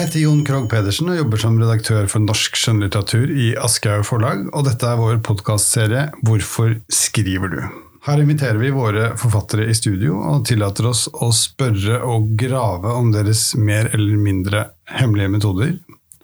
Jeg 0.00 0.06
heter 0.06 0.22
Jon 0.22 0.38
Krogh 0.48 0.64
Pedersen 0.72 1.10
og 1.12 1.18
jobber 1.18 1.40
som 1.42 1.58
redaktør 1.60 2.06
for 2.08 2.24
norsk 2.24 2.54
skjønnlitteratur 2.56 3.28
i 3.36 3.50
Aschehoug 3.60 4.06
forlag, 4.08 4.46
og 4.56 4.62
dette 4.64 4.88
er 4.88 4.96
vår 4.96 5.18
podkastserie 5.26 6.06
Hvorfor 6.24 6.70
skriver 6.88 7.50
du? 7.52 7.58
Her 8.06 8.22
inviterer 8.22 8.56
vi 8.62 8.70
våre 8.72 9.10
forfattere 9.20 9.66
i 9.68 9.74
studio 9.76 10.16
og 10.24 10.46
tillater 10.48 10.88
oss 10.88 11.02
å 11.12 11.28
spørre 11.36 11.98
og 12.08 12.30
grave 12.40 12.94
om 12.96 13.10
deres 13.12 13.42
mer 13.60 13.90
eller 13.92 14.22
mindre 14.24 14.62
hemmelige 14.88 15.34
metoder, 15.34 15.74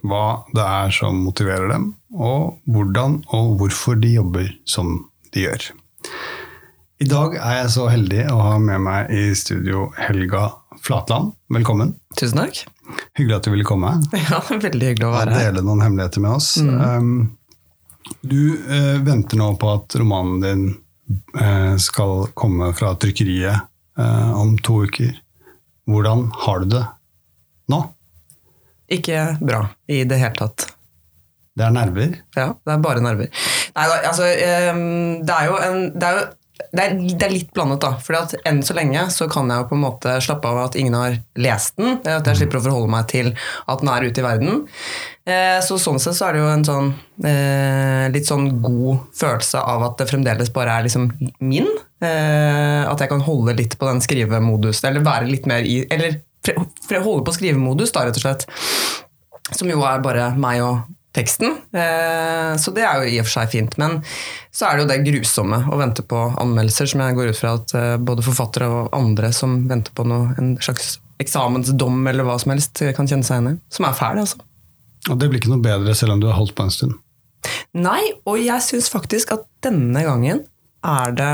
hva 0.00 0.24
det 0.56 0.64
er 0.64 0.96
som 0.96 1.20
motiverer 1.26 1.68
dem, 1.74 1.90
og 2.16 2.56
hvordan 2.64 3.18
og 3.36 3.58
hvorfor 3.60 4.00
de 4.00 4.14
jobber 4.14 4.54
som 4.64 5.02
de 5.36 5.44
gjør. 5.50 5.66
I 7.04 7.10
dag 7.12 7.36
er 7.36 7.58
jeg 7.60 7.74
så 7.76 7.90
heldig 7.92 8.24
å 8.32 8.40
ha 8.40 8.56
med 8.56 8.80
meg 8.88 9.12
i 9.12 9.26
studio 9.36 9.90
Helga 10.00 10.46
Flatland. 10.80 11.36
Velkommen. 11.52 11.92
Tusen 12.16 12.40
takk. 12.40 12.64
Hyggelig 13.16 13.36
at 13.36 13.46
du 13.48 13.50
ville 13.54 13.66
komme. 13.66 13.94
Ja, 14.30 14.40
Veldig 14.50 14.90
hyggelig 14.92 15.06
å 15.08 15.12
være 15.14 15.34
her. 15.34 15.48
dele 15.50 15.64
noen 15.66 15.82
hemmeligheter 15.84 16.22
med 16.24 16.36
oss. 16.38 16.50
Mm. 16.62 17.36
du 18.22 18.40
eh, 18.70 18.96
venter 19.06 19.40
nå 19.40 19.52
på 19.60 19.70
at 19.74 19.96
romanen 19.98 20.40
din 20.44 20.66
eh, 21.40 21.74
skal 21.82 22.28
komme 22.38 22.72
fra 22.78 22.94
trykkeriet 23.02 23.66
eh, 23.98 24.30
om 24.38 24.56
to 24.58 24.84
uker. 24.86 25.16
Hvordan 25.86 26.28
har 26.46 26.62
du 26.64 26.70
det 26.76 26.84
nå? 27.72 27.82
Ikke 28.92 29.24
bra 29.42 29.64
i 29.90 30.04
det 30.06 30.18
hele 30.22 30.34
tatt. 30.38 30.68
Det 31.56 31.64
er 31.64 31.72
nerver. 31.74 32.18
Ja, 32.36 32.50
det 32.62 32.72
er 32.74 32.82
bare 32.84 33.02
nerver. 33.02 33.30
Nei 33.76 33.86
da, 33.90 33.96
altså 34.08 34.26
Det 34.28 35.32
er 35.36 35.46
jo 35.48 35.56
en 35.60 35.78
det 35.96 36.06
er 36.06 36.18
jo 36.18 36.26
det 36.56 36.82
er, 36.82 36.94
det 36.96 37.26
er 37.26 37.32
litt 37.32 37.50
blandet, 37.56 37.82
da. 37.84 37.96
For 38.02 38.16
enn 38.48 38.62
så 38.64 38.74
lenge 38.76 39.02
så 39.12 39.26
kan 39.32 39.50
jeg 39.52 39.60
jo 39.60 39.68
på 39.70 39.76
en 39.76 39.82
måte 39.82 40.14
slappe 40.24 40.48
av 40.48 40.62
at 40.62 40.78
ingen 40.80 40.96
har 40.96 41.18
lest 41.40 41.76
den. 41.80 41.98
At 42.00 42.28
jeg 42.30 42.40
slipper 42.40 42.60
å 42.60 42.64
forholde 42.64 42.92
meg 42.92 43.08
til 43.12 43.30
at 43.34 43.82
den 43.82 43.90
er 43.92 44.06
ute 44.06 44.22
i 44.22 44.24
verden. 44.24 44.62
Eh, 45.28 45.58
så 45.64 45.78
sånn 45.80 46.00
sett 46.02 46.16
så 46.18 46.28
er 46.28 46.36
det 46.36 46.42
jo 46.42 46.50
en 46.52 46.66
sånn 46.66 46.90
eh, 47.28 48.06
litt 48.14 48.28
sånn 48.28 48.48
god 48.64 49.04
følelse 49.18 49.62
av 49.74 49.84
at 49.88 50.00
det 50.00 50.08
fremdeles 50.10 50.52
bare 50.54 50.78
er 50.78 50.88
liksom 50.88 51.10
min. 51.44 51.68
Eh, 52.00 52.82
at 52.86 53.04
jeg 53.04 53.12
kan 53.12 53.24
holde 53.26 53.56
litt 53.58 53.76
på 53.80 53.88
den 53.90 54.02
skrivemodusen, 54.04 54.90
eller 54.90 55.06
være 55.06 55.30
litt 55.30 55.48
mer 55.50 55.66
i 55.66 55.80
Eller 55.92 56.20
holde 57.02 57.24
på 57.26 57.34
skrivemodus, 57.34 57.92
da, 57.92 58.06
rett 58.06 58.20
og 58.20 58.24
slett. 58.24 58.46
Som 59.56 59.70
jo 59.70 59.82
er 59.86 60.04
bare 60.04 60.30
meg 60.40 60.64
og 60.64 60.84
teksten. 61.16 61.56
Eh, 61.72 62.52
så 62.60 62.72
det 62.76 62.84
er 62.86 63.00
jo 63.00 63.08
i 63.10 63.20
og 63.22 63.26
for 63.26 63.38
seg 63.38 63.54
fint. 63.54 63.78
Men 63.80 63.98
så 64.54 64.68
er 64.68 64.76
det 64.76 64.84
jo 64.84 64.90
det 64.92 65.00
grusomme 65.06 65.62
å 65.72 65.80
vente 65.80 66.04
på 66.06 66.20
anmeldelser, 66.42 66.92
som 66.92 67.02
jeg 67.04 67.16
går 67.18 67.32
ut 67.32 67.40
fra 67.40 67.56
at 67.58 67.74
eh, 67.78 67.94
både 67.96 68.26
forfattere 68.26 68.68
og 68.70 68.94
andre 68.96 69.32
som 69.36 69.62
venter 69.70 69.94
på 69.96 70.06
noe, 70.08 70.36
en 70.40 70.54
slags 70.62 70.98
eksamensdom 71.22 72.04
eller 72.10 72.26
hva 72.28 72.36
som 72.40 72.52
helst, 72.52 72.84
kan 72.96 73.08
kjenne 73.08 73.24
seg 73.24 73.40
igjen 73.40 73.56
i. 73.56 73.58
Som 73.72 73.88
er 73.88 73.96
fæl, 73.96 74.20
altså. 74.20 74.44
Og 75.06 75.18
det 75.20 75.30
blir 75.30 75.40
ikke 75.40 75.54
noe 75.54 75.64
bedre 75.64 75.94
selv 75.96 76.16
om 76.16 76.22
du 76.22 76.28
har 76.28 76.36
holdt 76.36 76.56
på 76.58 76.66
en 76.66 76.74
stund. 76.74 76.96
Nei, 77.76 78.02
og 78.26 78.40
jeg 78.40 78.64
syns 78.64 78.88
faktisk 78.90 79.34
at 79.36 79.44
denne 79.64 80.02
gangen 80.04 80.42
er 80.86 81.16
det 81.16 81.32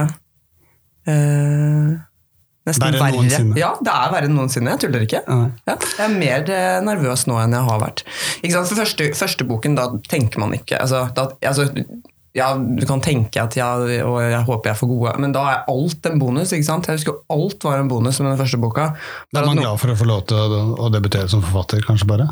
eh, 1.09 1.93
nesten 2.69 2.95
Verre 2.95 3.11
noensinne. 3.17 3.59
Ja, 3.59 3.73
det 3.83 3.93
er 3.93 4.15
verre 4.15 4.31
enn 4.31 4.37
noensinne. 4.39 4.75
Jeg 4.75 4.85
tuller 4.85 5.05
ikke. 5.07 5.23
Ja, 5.27 5.75
jeg 5.75 6.05
er 6.07 6.15
mer 6.15 6.55
eh, 6.55 6.79
nervøs 6.87 7.27
nå 7.31 7.41
enn 7.43 7.57
jeg 7.57 7.69
har 7.69 7.83
vært. 7.83 8.05
For 8.45 8.79
første, 8.79 9.11
første 9.19 9.47
boken, 9.49 9.77
da 9.79 9.89
tenker 10.11 10.43
man 10.43 10.55
ikke 10.57 10.79
altså, 10.83 11.07
da, 11.17 11.29
altså, 11.49 11.69
ja, 12.37 12.53
Du 12.57 12.85
kan 12.89 13.03
tenke 13.05 13.43
at 13.43 13.57
ja, 13.59 13.75
og 13.77 14.21
jeg 14.25 14.45
håper 14.47 14.73
jeg 14.73 14.81
får 14.81 14.89
gode, 14.89 15.17
men 15.21 15.35
da 15.35 15.43
er 15.51 15.67
alt 15.69 16.09
en 16.09 16.23
bonus. 16.23 16.55
ikke 16.57 16.69
sant? 16.69 16.89
Jeg 16.89 17.03
husker 17.03 17.19
alt 17.33 17.67
var 17.67 17.83
en 17.83 17.91
bonus 17.91 18.23
med 18.23 18.33
den 18.33 18.41
første 18.41 18.61
boka. 18.63 18.93
Da 19.33 19.43
er 19.43 19.51
man 19.51 19.61
glad 19.61 19.83
for 19.83 19.93
å 19.93 19.99
få 19.99 20.09
lov 20.09 20.25
til 20.31 20.57
å 20.57 20.89
debutere 20.95 21.29
som 21.29 21.45
forfatter, 21.45 21.85
kanskje 21.85 22.09
bare? 22.09 22.31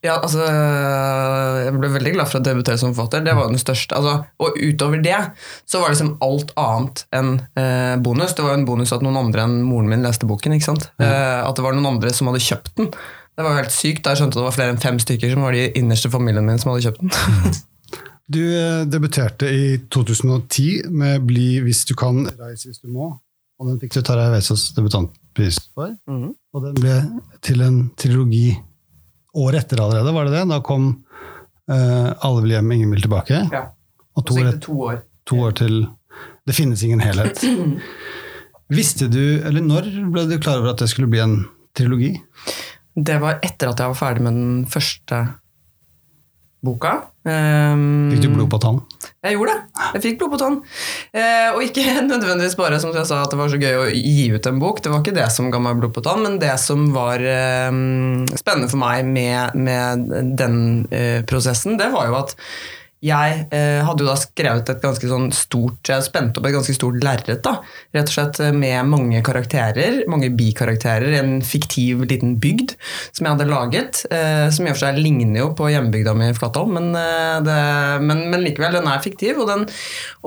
Ja, 0.00 0.14
altså, 0.16 0.40
Jeg 0.40 1.72
ble 1.76 1.90
veldig 1.92 2.12
glad 2.14 2.30
for 2.30 2.40
å 2.40 2.44
debutere 2.44 2.80
som 2.80 2.94
forfatter. 2.96 3.24
Det 3.26 3.34
var 3.36 3.50
den 3.50 3.60
største. 3.60 3.98
Altså, 3.98 4.24
og 4.40 4.56
utover 4.56 5.02
det 5.04 5.18
så 5.68 5.80
var 5.80 5.90
det 5.90 5.98
liksom 5.98 6.14
alt 6.24 6.54
annet 6.60 7.02
enn 7.16 7.32
eh, 7.60 7.96
bonus. 8.00 8.32
Det 8.36 8.46
var 8.46 8.54
jo 8.54 8.62
en 8.62 8.68
bonus 8.68 8.94
at 8.96 9.04
noen 9.04 9.20
andre 9.20 9.44
enn 9.44 9.58
moren 9.66 9.90
min 9.92 10.06
leste 10.06 10.28
boken. 10.28 10.56
ikke 10.56 10.70
sant? 10.70 10.88
Eh, 11.02 11.40
at 11.44 11.56
det 11.56 11.64
var 11.66 11.76
noen 11.76 11.92
andre 11.94 12.12
som 12.16 12.30
hadde 12.30 12.44
kjøpt 12.46 12.72
den. 12.80 12.88
Det 13.36 13.44
var 13.44 13.54
jo 13.54 13.62
helt 13.62 13.76
sykt 13.76 14.04
da 14.04 14.14
jeg 14.14 14.22
skjønte 14.22 14.36
at 14.36 14.40
det 14.40 14.46
var 14.48 14.56
flere 14.56 14.74
enn 14.74 14.80
fem 14.82 15.00
stykker 15.00 15.34
som 15.34 15.44
var 15.44 15.56
de 15.56 15.66
innerste 15.78 16.12
familien 16.12 16.48
min 16.48 16.60
som 16.60 16.72
hadde 16.72 16.88
kjøpt 16.88 17.04
den. 17.04 17.58
Du 18.30 18.38
eh, 18.38 18.84
debuterte 18.86 19.48
i 19.50 19.80
2010 19.90 20.86
med 20.94 21.24
'Bli 21.26 21.58
hvis 21.66 21.82
du 21.88 21.96
kan, 21.98 22.28
reis 22.38 22.62
hvis 22.62 22.78
du 22.78 22.86
må'. 22.86 23.16
Og 23.58 23.66
den 23.66 23.80
fikk 23.82 23.96
du 23.96 24.04
Tarjei 24.06 24.30
Vesaas 24.30 24.68
debutantpris 24.76 25.58
for. 25.74 25.90
Mm. 26.06 26.30
Og 26.54 26.62
den 26.62 26.78
ble 26.78 26.94
til 27.42 27.64
en 27.66 27.80
trilogi 27.98 28.54
året 29.34 29.64
etter 29.64 29.82
allerede, 29.84 30.14
var 30.14 30.26
det 30.28 30.34
det? 30.38 30.44
Da 30.50 30.60
kom 30.64 30.90
uh, 31.70 32.10
'Alle 32.12 32.42
vil 32.42 32.56
hjem, 32.56 32.72
ingen 32.72 32.94
vil 32.94 33.04
tilbake'. 33.06 33.42
Ja. 33.52 33.64
Og 34.16 34.26
to 34.26 34.36
det 34.42 34.60
to 34.62 34.80
år. 34.88 35.02
to 35.26 35.40
år 35.40 35.52
til 35.52 35.86
'Det 36.46 36.54
finnes 36.54 36.82
ingen 36.82 37.00
helhet'. 37.00 37.44
Visste 38.70 39.08
du, 39.10 39.42
eller 39.42 39.60
når 39.60 39.88
ble 40.12 40.28
du 40.30 40.38
klar 40.38 40.60
over 40.60 40.70
at 40.70 40.78
det 40.78 40.88
skulle 40.90 41.10
bli 41.10 41.18
en 41.18 41.44
trilogi? 41.74 42.14
Det 42.94 43.20
var 43.20 43.40
etter 43.42 43.70
at 43.70 43.80
jeg 43.80 43.90
var 43.90 43.98
ferdig 43.98 44.22
med 44.22 44.32
den 44.32 44.66
første 44.66 45.18
boka. 46.64 46.92
Um, 47.24 48.10
Fikk 48.12 48.24
du 48.24 48.30
blod 48.32 48.48
på 48.52 48.60
tann? 48.62 48.80
Jeg 49.24 49.36
gjorde 49.36 49.54
det. 49.54 49.84
Jeg 49.94 50.02
fikk 50.04 50.18
blod 50.20 50.32
på 50.34 50.40
tann. 50.40 50.58
Uh, 51.16 51.48
og 51.54 51.64
ikke 51.64 51.84
nødvendigvis 52.10 52.56
bare 52.58 52.80
som 52.82 52.92
jeg 52.96 53.08
sa 53.08 53.22
at 53.24 53.32
det 53.32 53.40
var 53.40 53.52
så 53.52 53.60
gøy 53.60 53.78
å 53.78 53.86
gi 53.92 54.26
ut 54.34 54.50
en 54.50 54.60
bok. 54.62 54.82
Det 54.84 54.92
var 54.92 55.04
ikke 55.04 55.16
det 55.16 55.28
som 55.32 55.50
ga 55.52 55.62
meg 55.62 55.80
blod 55.80 55.94
på 55.96 56.04
tann, 56.04 56.24
men 56.26 56.40
det 56.42 56.52
som 56.62 56.88
var 56.96 57.24
um, 57.70 58.26
spennende 58.34 58.70
for 58.72 58.80
meg 58.82 59.08
med, 59.08 59.56
med 59.56 60.36
den 60.40 60.60
uh, 60.92 61.20
prosessen, 61.28 61.80
det 61.80 61.90
var 61.94 62.10
jo 62.10 62.20
at 62.20 62.36
jeg 63.00 63.36
eh, 63.56 63.80
hadde 63.80 64.04
jo 64.04 64.10
da 64.10 64.14
skrevet 64.20 64.68
et 64.68 64.82
ganske 64.82 65.08
sånn 65.08 65.30
stort 65.32 65.88
Jeg 65.88 66.04
spente 66.04 66.36
opp 66.36 66.48
et 66.48 66.52
ganske 66.52 66.74
stort 66.76 66.98
lerret, 67.00 67.40
da. 67.46 67.54
Rett 67.96 68.10
og 68.10 68.12
slett 68.12 68.40
eh, 68.44 68.52
med 68.52 68.90
mange 68.90 69.22
karakterer, 69.24 70.02
mange 70.10 70.28
bikarakterer. 70.36 71.14
En 71.16 71.38
fiktiv 71.40 72.04
liten 72.10 72.34
bygd 72.42 72.74
som 73.08 73.24
jeg 73.24 73.32
hadde 73.32 73.48
laget. 73.48 74.02
Eh, 74.12 74.48
som 74.52 74.68
i 74.68 74.72
og 74.72 74.76
for 74.76 74.84
seg 74.84 75.00
ligner 75.00 75.40
jo 75.40 75.46
på 75.56 75.70
hjembygda 75.72 76.12
mi 76.18 76.28
i 76.28 76.36
Flatholm, 76.36 76.76
men, 76.76 76.90
eh, 77.00 78.02
men, 78.04 78.26
men 78.28 78.44
likevel, 78.44 78.76
den 78.76 78.90
er 78.92 79.00
fiktiv. 79.00 79.40
Og, 79.40 79.48
den, 79.48 79.64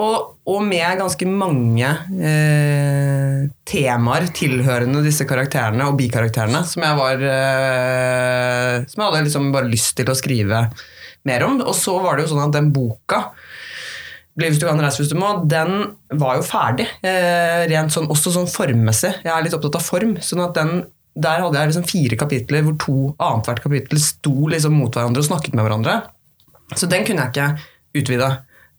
og, 0.02 0.34
og 0.50 0.66
med 0.66 1.04
ganske 1.04 1.30
mange 1.30 1.92
eh, 2.18 3.46
temaer 3.70 4.26
tilhørende 4.34 5.06
disse 5.06 5.30
karakterene 5.30 5.92
og 5.92 6.00
bikarakterene 6.02 6.64
som 6.66 6.84
jeg 6.88 6.98
var 6.98 7.22
eh, 7.22 8.82
Som 8.90 9.04
jeg 9.04 9.06
hadde 9.06 9.24
liksom 9.30 9.54
bare 9.54 9.70
lyst 9.70 9.94
til 10.00 10.10
å 10.10 10.18
skrive 10.18 10.66
mer 11.26 11.44
om. 11.48 11.60
Og 11.62 11.76
så 11.78 11.96
var 12.04 12.18
det 12.18 12.26
jo 12.28 12.34
sånn 12.36 12.48
at 12.48 12.56
den 12.56 12.72
boka 12.76 13.26
hvis 14.34 14.58
du 14.58 14.64
kan, 14.66 14.80
reise 14.82 14.98
hvis 15.04 15.12
du 15.12 15.18
må, 15.20 15.28
den 15.46 15.92
var 16.18 16.40
jo 16.40 16.46
ferdig. 16.48 16.88
Eh, 17.06 17.68
rent 17.70 17.94
sånn, 17.94 18.08
også 18.10 18.32
sånn 18.34 18.48
formmessig. 18.50 19.12
Jeg 19.22 19.30
er 19.30 19.44
litt 19.46 19.54
opptatt 19.54 19.76
av 19.78 19.84
form. 19.86 20.16
sånn 20.26 20.42
at 20.48 20.56
den, 20.58 20.86
Der 21.16 21.44
hadde 21.44 21.54
jeg 21.60 21.70
liksom 21.70 21.86
fire 21.86 22.18
kapitler 22.18 22.64
hvor 22.66 22.74
to 22.82 22.96
annethvert 23.22 23.62
kapittel 23.62 24.00
sto 24.02 24.48
liksom 24.50 24.74
mot 24.74 24.90
hverandre 24.92 25.22
og 25.22 25.28
snakket 25.28 25.54
med 25.54 25.68
hverandre. 25.68 26.00
Så 26.74 26.90
den 26.90 27.06
kunne 27.06 27.28
jeg 27.28 27.36
ikke 27.36 28.02
utvide. 28.02 28.32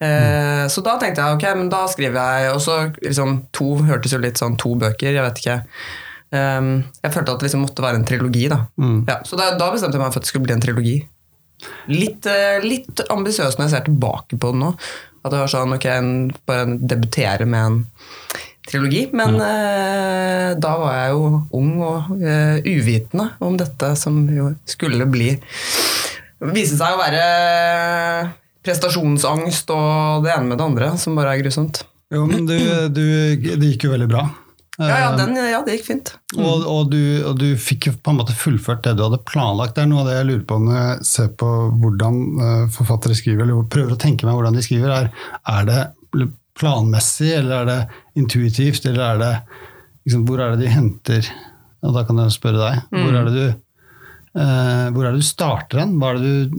Eh, 0.03 0.66
Så 0.66 0.82
da 0.82 0.97
tenkte 0.99 1.22
jeg 1.22 1.37
ok, 1.38 1.47
men 1.55 1.69
da 1.71 1.84
skriver 1.87 2.19
jeg 2.19 2.55
Og 2.56 2.61
så 2.61 2.93
liksom 2.99 3.47
to 3.53 3.76
hørtes 3.87 4.11
jo 4.11 4.19
litt 4.19 4.34
sånn 4.43 4.59
to 4.59 4.75
bøker, 4.75 5.15
jeg 5.15 5.22
vet 5.22 5.38
ikke. 5.38 5.61
Um, 6.34 6.82
jeg 7.05 7.12
følte 7.15 7.31
at 7.31 7.38
det 7.38 7.47
liksom 7.47 7.62
måtte 7.62 7.85
være 7.85 7.94
en 8.00 8.05
trilogi. 8.05 8.49
da. 8.50 8.67
Ja, 9.06 9.20
så 9.23 9.37
da, 9.38 9.52
da 9.56 9.70
bestemte 9.70 9.94
jeg 9.94 10.02
meg 10.02 10.11
for 10.12 10.19
at 10.19 10.26
det 10.26 10.32
skulle 10.32 10.49
bli 10.49 10.55
en 10.56 10.61
trilogi. 10.64 10.97
Litt, 11.93 12.26
eh, 12.31 12.62
litt 12.64 13.05
ambisiøs 13.12 13.58
når 13.58 13.66
jeg 13.66 13.75
ser 13.75 13.87
tilbake 13.88 14.38
på 14.40 14.52
det 14.55 14.62
nå. 14.62 14.72
At 15.25 15.32
det 15.32 15.40
var 15.40 15.52
sånn, 15.52 15.76
ok, 15.76 15.87
en, 15.88 16.11
bare 16.49 16.76
debutere 16.76 17.46
med 17.49 17.69
en 17.69 17.78
trilogi. 18.69 19.06
Men 19.16 19.38
eh, 19.40 20.50
da 20.61 20.75
var 20.81 20.99
jeg 20.99 21.14
jo 21.14 21.31
ung 21.56 21.72
og 21.84 22.14
eh, 22.20 22.61
uvitende 22.64 23.31
om 23.44 23.58
dette 23.61 23.94
som 24.00 24.25
jo 24.32 24.52
skulle 24.69 25.08
bli 25.11 25.34
Viste 26.44 26.76
seg 26.76 26.93
å 26.93 26.99
være 26.99 27.20
prestasjonsangst 28.66 29.70
og 29.72 30.26
det 30.26 30.32
ene 30.34 30.50
med 30.50 30.58
det 30.61 30.66
andre, 30.66 30.88
som 31.00 31.16
bare 31.16 31.32
er 31.32 31.40
grusomt. 31.40 31.84
Jo, 32.12 32.26
men 32.28 32.44
du, 32.44 32.56
du, 32.93 33.05
det 33.40 33.70
gikk 33.70 33.87
jo 33.87 33.94
veldig 33.94 34.08
bra. 34.11 34.26
Ja, 34.79 34.97
ja, 34.99 35.11
den, 35.15 35.37
ja 35.38 35.61
det 35.62 35.76
gikk 35.76 35.87
fint. 35.87 36.11
Og, 36.35 36.65
og, 36.67 36.88
du, 36.91 36.99
og 37.29 37.37
du 37.38 37.53
fikk 37.61 37.93
på 38.03 38.11
en 38.11 38.19
måte 38.19 38.35
fullført 38.35 38.82
det 38.87 38.97
du 38.99 39.05
hadde 39.05 39.21
planlagt. 39.29 39.76
Det 39.76 39.85
er 39.85 39.91
noe 39.91 40.03
av 40.03 40.11
det 40.11 40.17
jeg 40.17 40.29
lurer 40.31 40.47
på 40.50 40.59
når 40.65 40.79
jeg 40.81 41.09
ser 41.11 41.29
på 41.38 41.50
hvordan 41.82 42.23
eh, 42.47 42.65
forfattere 42.75 43.19
skriver, 43.19 43.44
eller 43.47 43.69
prøver 43.71 43.94
å 43.94 44.00
tenke 44.03 44.26
meg 44.26 44.35
hvordan 44.35 44.59
de 44.59 44.65
skriver. 44.67 44.94
Er, 44.97 45.12
er 45.55 45.69
det 45.71 45.81
planmessig, 46.59 47.31
eller 47.37 47.61
er 47.61 47.71
det 47.71 48.23
intuitivt, 48.23 48.87
eller 48.91 49.05
er 49.06 49.23
det 49.23 49.32
liksom, 50.06 50.26
Hvor 50.26 50.43
er 50.43 50.55
det 50.55 50.67
de 50.67 50.75
henter 50.75 51.31
Og 51.82 51.94
da 51.97 52.05
kan 52.06 52.21
jeg 52.23 52.35
spørre 52.35 52.62
deg. 52.62 52.82
Hvor 52.94 53.21
er 53.21 53.31
det 53.31 53.37
du 53.38 53.61
Uh, 54.35 54.91
hvor 54.91 55.05
er 55.06 55.12
det 55.15 55.23
du 55.23 55.26
starter 55.29 55.79
den? 55.79 55.93
Er, 56.03 56.17
det 56.19 56.26
du, 56.26 56.55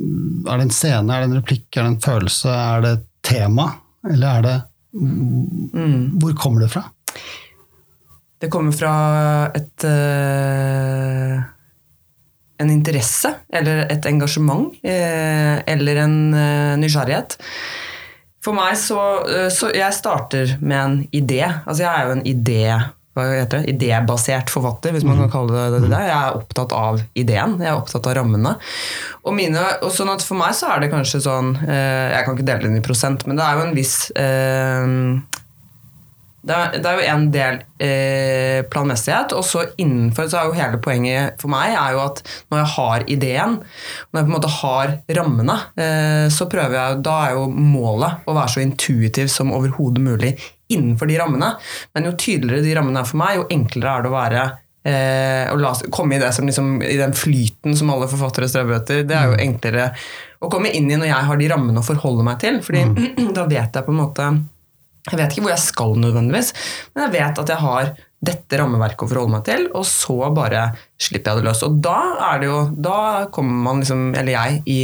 er 0.47 0.61
det 0.61 0.63
en 0.63 0.69
scene, 0.71 1.11
er 1.11 1.25
det 1.25 1.27
en 1.27 1.39
replikk, 1.41 1.65
er 1.73 1.81
det 1.81 1.89
en 1.89 1.97
følelse, 2.05 2.47
er 2.47 2.85
det 2.85 2.91
et 2.95 3.01
tema? 3.27 3.65
Eller 4.07 4.29
er 4.29 4.45
det 4.45 4.53
Hvor 6.21 6.37
kommer 6.39 6.63
det 6.63 6.69
fra? 6.71 6.85
Det 8.41 8.51
kommer 8.51 8.75
fra 8.75 8.93
et 9.55 9.85
uh, 9.87 11.37
en 12.55 12.71
interesse 12.71 13.31
eller 13.51 13.85
et 13.91 14.07
engasjement 14.11 14.67
uh, 14.83 15.55
eller 15.65 16.03
en 16.03 16.17
uh, 16.35 16.75
nysgjerrighet. 16.81 17.37
For 18.45 18.53
meg 18.53 18.75
så, 18.77 18.99
så 19.49 19.71
Jeg 19.73 19.97
starter 19.97 20.51
med 20.61 20.77
en 20.77 20.99
idé. 21.09 21.41
Altså 21.65 21.81
jeg 21.81 21.89
er 21.89 22.03
jo 22.05 22.13
en 22.13 22.27
idé 22.29 22.65
hva 23.15 23.23
heter 23.31 23.63
det, 23.63 23.71
idébasert 23.71 24.51
forfatter, 24.51 24.91
hvis 24.91 25.05
man 25.07 25.21
kan 25.23 25.29
kalle 25.31 25.55
det 25.55 25.79
det. 25.79 25.87
Der. 25.87 26.03
Jeg 26.03 26.15
er 26.17 26.35
opptatt 26.35 26.73
av 26.75 26.99
ideen, 27.15 27.53
jeg 27.63 27.71
er 27.71 27.79
opptatt 27.79 28.09
av 28.11 28.17
rammene. 28.17 28.51
Og, 29.23 29.31
mine, 29.37 29.63
og 29.87 29.93
sånn 29.95 30.11
at 30.11 30.25
For 30.27 30.35
meg 30.37 30.51
så 30.57 30.73
er 30.73 30.83
det 30.83 30.91
kanskje 30.91 31.23
sånn 31.23 31.53
Jeg 31.63 32.25
kan 32.27 32.35
ikke 32.35 32.45
dele 32.45 32.65
det 32.65 32.73
inn 32.73 32.81
i 32.81 32.85
prosent, 32.85 33.23
men 33.25 33.39
det 33.39 33.47
er 33.47 33.55
jo 33.55 33.63
en 33.63 33.77
viss 33.77 33.95
eh, 34.19 34.91
det 36.45 36.55
er, 36.55 36.75
det 36.77 36.89
er, 36.89 36.99
jo 36.99 37.05
en 37.09 37.23
del 37.33 37.55
eh, 37.81 38.59
planmessighet, 38.69 39.33
og 39.33 39.45
så 39.47 39.63
innenfor 39.81 40.27
så 40.29 40.39
er 40.39 40.49
jo 40.49 40.57
hele 40.57 40.81
poenget 40.83 41.39
for 41.41 41.49
meg 41.51 41.73
er 41.73 41.95
jo 41.95 42.03
at 42.03 42.21
når 42.53 42.61
jeg 42.61 42.71
har 42.75 43.05
ideen, 43.15 43.55
når 44.11 44.19
jeg 44.19 44.27
på 44.27 44.29
en 44.29 44.35
måte 44.35 44.51
har 44.59 44.93
rammene, 45.19 45.55
eh, 45.81 46.25
så 46.33 46.49
prøver 46.51 46.77
jeg 46.77 46.99
Da 47.05 47.15
er 47.25 47.39
jo 47.39 47.47
målet 47.49 48.27
å 48.29 48.35
være 48.37 48.53
så 48.55 48.61
intuitiv 48.61 49.31
som 49.33 49.53
overhodet 49.55 50.05
mulig 50.05 50.35
innenfor 50.69 51.09
de 51.09 51.17
rammene. 51.21 51.55
Men 51.93 52.09
jo 52.09 52.13
tydeligere 52.19 52.65
de 52.65 52.77
rammene 52.77 53.01
er 53.01 53.09
for 53.09 53.21
meg, 53.21 53.39
jo 53.39 53.49
enklere 53.53 53.97
er 53.97 54.05
det 54.05 54.11
å 54.11 54.15
være 54.15 54.45
eh, 54.85 55.51
å 55.51 55.59
la, 55.59 55.73
komme 55.93 56.17
i, 56.17 56.21
det 56.21 56.31
som 56.35 56.47
liksom, 56.49 56.75
i 56.85 56.97
den 57.01 57.13
flyten 57.17 57.77
som 57.77 57.91
alle 57.93 58.09
forfattere 58.11 58.49
strever 58.51 58.79
etter. 58.79 59.05
Det 59.07 59.17
er 59.17 59.31
jo 59.31 59.39
enklere 59.49 59.91
å 60.45 60.49
komme 60.51 60.69
inn 60.77 60.89
i 60.91 60.97
når 60.99 61.09
jeg 61.09 61.29
har 61.29 61.41
de 61.41 61.49
rammene 61.51 61.81
å 61.81 61.85
forholde 61.85 62.25
meg 62.27 62.41
til. 62.43 62.61
fordi 62.65 62.85
mm. 62.91 63.31
da 63.37 63.47
vet 63.49 63.79
jeg 63.79 63.87
på 63.87 63.93
en 63.93 64.03
måte 64.03 64.29
jeg 65.05 65.19
vet 65.19 65.31
ikke 65.31 65.45
hvor 65.45 65.53
jeg 65.53 65.61
skal 65.61 65.97
nødvendigvis, 66.01 66.51
men 66.95 67.05
jeg 67.05 67.15
vet 67.19 67.41
at 67.41 67.51
jeg 67.53 67.61
har 67.61 67.91
dette 68.25 68.57
rammeverket 68.57 69.05
å 69.05 69.09
forholde 69.11 69.33
meg 69.35 69.43
til, 69.45 69.67
og 69.77 69.83
så 69.85 70.15
bare 70.33 70.69
slipper 70.97 71.35
jeg 71.35 71.43
det 71.43 71.49
løs. 71.49 71.61
Og 71.67 71.75
da 71.83 71.99
er 72.31 72.41
det 72.41 72.47
jo 72.49 72.61
Da 72.73 72.97
kommer 73.33 73.59
man 73.67 73.83
liksom, 73.83 74.07
eller 74.17 74.33
jeg, 74.33 74.63
i 74.65 74.79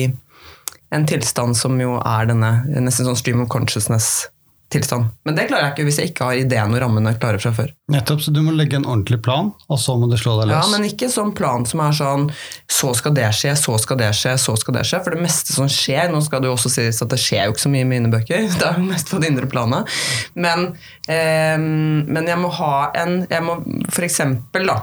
en 0.94 1.08
tilstand 1.08 1.58
som 1.58 1.80
jo 1.82 1.96
er 1.98 2.30
denne 2.30 2.52
nesten 2.84 3.08
sånn 3.08 3.18
stream 3.18 3.42
of 3.46 3.50
consciousness 3.50 4.28
tilstand. 4.72 5.10
Men 5.28 5.38
det 5.38 5.48
klarer 5.50 5.68
jeg 5.68 5.74
ikke 5.76 5.86
hvis 5.88 6.00
jeg 6.02 6.12
ikke 6.12 6.28
har 6.30 6.40
ideen 6.40 6.76
og 6.76 6.82
rammene 6.84 7.14
klare 7.20 7.42
fra 7.42 7.52
før. 7.56 7.72
Nettopp, 7.92 8.22
så 8.24 8.34
Du 8.34 8.42
må 8.46 8.54
legge 8.56 8.80
en 8.80 8.88
ordentlig 8.88 9.20
plan, 9.24 9.52
og 9.68 9.80
så 9.82 9.98
må 10.00 10.08
du 10.12 10.16
slå 10.20 10.38
deg 10.40 10.52
løs? 10.52 10.58
Ja, 10.58 10.70
men 10.72 10.88
ikke 10.88 11.10
sånn 11.12 11.34
plan 11.38 11.68
som 11.68 11.84
er 11.84 11.98
sånn 11.98 12.30
så 12.72 12.94
skal 12.98 13.16
det 13.18 13.28
skje, 13.38 13.56
så 13.60 13.76
skal 13.82 14.00
det 14.00 14.12
skje, 14.18 14.38
så 14.42 14.56
skal 14.60 14.78
det 14.78 14.86
skje. 14.88 15.02
For 15.04 15.16
det 15.16 15.26
meste 15.26 15.56
som 15.56 15.70
skjer 15.72 16.10
Nå 16.12 16.22
skal 16.26 16.42
det 16.42 16.50
jo 16.50 16.56
også 16.56 16.72
sies 16.72 17.02
at 17.04 17.12
det 17.12 17.20
skjer 17.22 17.46
jo 17.48 17.56
ikke 17.56 17.66
så 17.66 17.74
mye 17.74 17.86
med 17.88 18.02
mine 18.02 18.14
bøker. 18.14 18.48
Det 18.62 18.68
er 18.68 18.80
jo 18.80 18.88
mest 18.88 19.12
på 19.12 19.20
det 19.22 19.32
indre 19.32 19.48
planet. 19.50 19.92
Men, 20.34 20.72
eh, 21.12 21.58
men 21.60 22.28
jeg 22.28 22.40
må 22.40 22.52
ha 22.62 22.74
en 22.98 23.22
jeg 23.30 23.46
må 23.46 23.60
eksempel, 24.02 24.68
da 24.68 24.80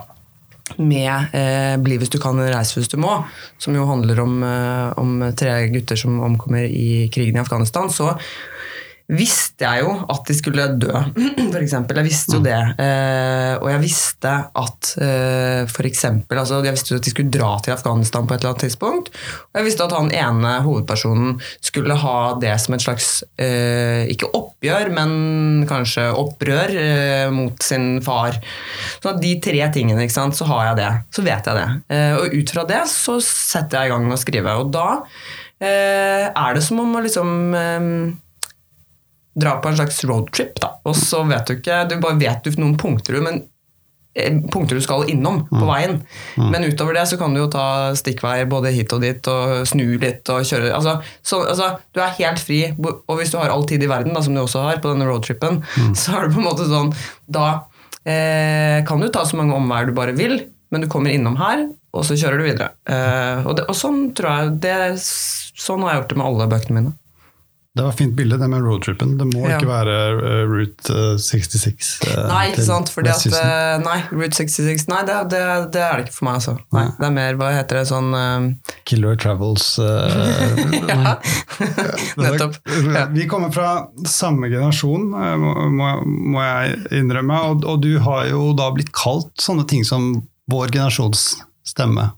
med 0.77 1.33
eh, 1.33 1.77
'Bli 1.81 1.97
hvis 1.99 2.13
du 2.13 2.19
kan, 2.21 2.39
reis 2.39 2.75
hvis 2.77 2.91
du 2.93 2.99
må', 3.01 3.25
som 3.59 3.75
jo 3.75 3.87
handler 3.89 4.21
om, 4.21 4.43
eh, 4.43 4.93
om 5.01 5.33
tre 5.37 5.69
gutter 5.73 5.97
som 5.97 6.21
omkommer 6.21 6.65
i 6.69 7.09
krigen 7.13 7.37
i 7.37 7.41
Afghanistan, 7.41 7.89
så 7.91 8.19
visste 9.09 9.65
jeg 9.65 9.87
jo 9.87 9.93
at 10.13 10.29
de 10.29 10.35
skulle 10.37 10.67
dø, 10.77 10.93
f.eks. 11.53 11.75
Jeg 11.75 12.05
visste 12.05 12.37
jo 12.37 12.43
mm. 12.43 12.45
det. 12.45 12.59
Eh, 12.85 13.55
og 13.57 13.71
jeg 13.73 13.81
visste 13.81 14.33
at 14.61 14.91
eh, 15.01 15.63
for 15.73 15.89
eksempel, 15.89 16.41
altså, 16.43 16.61
Jeg 16.67 16.77
visste 16.77 16.93
jo 16.93 16.99
at 17.01 17.07
de 17.07 17.13
skulle 17.15 17.33
dra 17.33 17.55
til 17.65 17.73
Afghanistan 17.73 18.29
på 18.29 18.37
et 18.37 18.43
eller 18.43 18.53
annet 18.53 18.67
tidspunkt. 18.67 19.09
Og 19.49 19.61
jeg 19.61 19.69
visste 19.71 19.87
at 19.89 19.97
han 19.97 20.13
ene 20.13 20.53
hovedpersonen 20.67 21.39
skulle 21.65 21.97
ha 22.03 22.19
det 22.43 22.53
som 22.61 22.77
et 22.77 22.85
slags 22.85 23.09
eh, 23.41 24.05
Ikke 24.13 24.29
oppgjør, 24.37 24.93
men 24.93 25.65
kanskje 25.71 26.11
opprør 26.13 26.77
eh, 26.77 27.33
mot 27.33 27.57
sin 27.65 28.03
far. 28.05 28.37
Så 29.01 29.17
de 29.17 29.35
tre 29.41 29.65
tingene, 29.73 30.05
ikke 30.05 30.19
sant, 30.19 30.37
så 30.37 30.49
har 30.53 30.71
jeg 30.71 30.81
det. 30.83 30.93
Så 31.17 31.25
vet 31.25 31.49
jeg 31.49 31.63
det. 31.63 31.69
Eh, 31.97 32.15
og 32.21 32.39
ut 32.43 32.57
fra 32.59 32.69
det 32.69 32.85
så 32.93 33.17
setter 33.25 33.81
jeg 33.81 33.89
i 33.89 33.97
gang 33.97 34.05
med 34.05 34.21
å 34.21 34.21
skrive. 34.21 34.61
Og 34.61 34.73
da 34.75 34.89
eh, 35.65 36.29
er 36.29 36.57
det 36.57 36.67
som 36.69 36.85
om 36.85 36.99
å 36.99 37.07
liksom 37.09 38.19
dra 39.41 39.59
på 39.63 39.71
en 39.71 39.79
slags 39.79 40.03
roadtrip, 40.09 40.59
da. 40.63 40.75
Og 40.89 40.97
så 40.97 41.23
vet 41.29 41.47
du 41.47 41.57
ikke 41.59 41.85
Du 41.89 41.97
bare 42.03 42.19
vet 42.21 42.45
du 42.45 42.59
noen 42.61 42.77
punkter, 42.81 43.19
men 43.25 43.41
eh, 44.19 44.35
punkter 44.53 44.79
du 44.79 44.85
skal 44.85 45.09
innom 45.11 45.45
på 45.49 45.61
mm. 45.61 45.69
veien. 45.69 45.97
Mm. 46.37 46.51
Men 46.53 46.67
utover 46.69 46.99
det 46.99 47.07
så 47.11 47.19
kan 47.21 47.35
du 47.35 47.43
jo 47.43 47.51
ta 47.53 47.95
stikkveier 47.99 48.51
både 48.51 48.75
hit 48.75 48.93
og 48.97 49.05
dit 49.05 49.31
og 49.33 49.65
snu 49.69 49.87
litt 50.03 50.29
og 50.33 50.47
kjøre 50.49 50.75
altså, 50.77 50.99
så, 51.23 51.43
altså, 51.47 51.73
Du 51.95 52.03
er 52.05 52.17
helt 52.19 52.43
fri, 52.43 52.61
og 52.79 53.15
hvis 53.21 53.35
du 53.35 53.41
har 53.41 53.55
all 53.55 53.67
tid 53.69 53.85
i 53.85 53.91
verden, 53.91 54.17
da, 54.17 54.25
som 54.25 54.37
du 54.37 54.43
også 54.45 54.67
har 54.67 54.83
på 54.83 54.93
denne 54.93 55.09
roadtripen, 55.09 55.63
mm. 55.65 55.97
så 56.01 56.19
er 56.19 56.29
det 56.29 56.37
på 56.37 56.43
en 56.43 56.49
måte 56.51 56.69
sånn 56.71 56.95
Da 57.27 57.49
eh, 58.05 58.85
kan 58.89 59.03
du 59.03 59.11
ta 59.13 59.27
så 59.29 59.39
mange 59.41 59.57
omveier 59.57 59.91
du 59.91 59.97
bare 59.97 60.17
vil, 60.19 60.41
men 60.73 60.85
du 60.85 60.91
kommer 60.91 61.15
innom 61.15 61.39
her, 61.41 61.69
og 61.97 62.05
så 62.05 62.17
kjører 62.19 62.41
du 62.41 62.45
videre. 62.45 62.73
Eh, 62.89 63.47
og, 63.47 63.55
det, 63.59 63.69
og, 63.69 63.77
sånn 63.77 64.11
tror 64.17 64.35
jeg 64.35 64.57
det, 64.65 64.79
Sånn 65.59 65.83
har 65.83 65.95
jeg 65.95 66.03
gjort 66.03 66.13
det 66.13 66.19
med 66.21 66.29
alle 66.29 66.49
bøkene 66.53 66.77
mine. 66.77 66.93
Det 67.79 67.85
var 67.87 67.93
et 67.93 68.01
fint 68.01 68.15
bilde, 68.19 68.35
det 68.41 68.47
med 68.51 68.65
roadtripen. 68.67 69.13
Det 69.21 69.27
må 69.31 69.45
ja. 69.47 69.55
ikke 69.55 69.69
være 69.71 69.93
uh, 70.19 70.51
Route 70.51 71.03
66. 71.23 71.91
Uh, 72.03 72.09
eh, 72.11 72.25
nei, 72.27 72.41
ikke 72.51 72.65
sant. 72.67 72.91
Fordi 72.91 73.13
at, 73.13 73.27
uh, 73.31 73.77
nei, 73.85 73.99
Route 74.11 74.35
66 74.35 74.89
Nei, 74.91 75.05
det, 75.07 75.19
det, 75.31 75.43
det, 75.77 75.85
er 75.87 76.01
det 76.01 76.09
ikke 76.09 76.17
for 76.17 76.27
meg, 76.27 76.41
altså. 76.41 76.57
Nei, 76.75 76.85
det 76.99 77.07
er 77.07 77.15
mer, 77.15 77.39
hva 77.39 77.53
heter 77.55 77.79
det, 77.79 77.85
sånn. 77.93 78.11
Killer 78.89 79.21
Travels. 79.23 79.69
ja, 80.91 81.15
nettopp. 82.25 82.59
Ja. 82.67 83.07
Vi 83.15 83.29
kommer 83.31 83.55
fra 83.55 83.71
samme 84.11 84.51
generasjon, 84.51 85.13
må, 85.79 85.95
må 86.03 86.43
jeg 86.49 86.81
innrømme. 86.99 87.43
Og, 87.53 87.63
og 87.63 87.83
du 87.87 87.93
har 88.03 88.27
jo 88.33 88.51
da 88.59 88.73
blitt 88.75 88.91
kalt 88.97 89.31
sånne 89.39 89.69
ting 89.71 89.87
som 89.87 90.17
vår 90.51 90.75
generasjons 90.75 91.29
stemme 91.69 92.11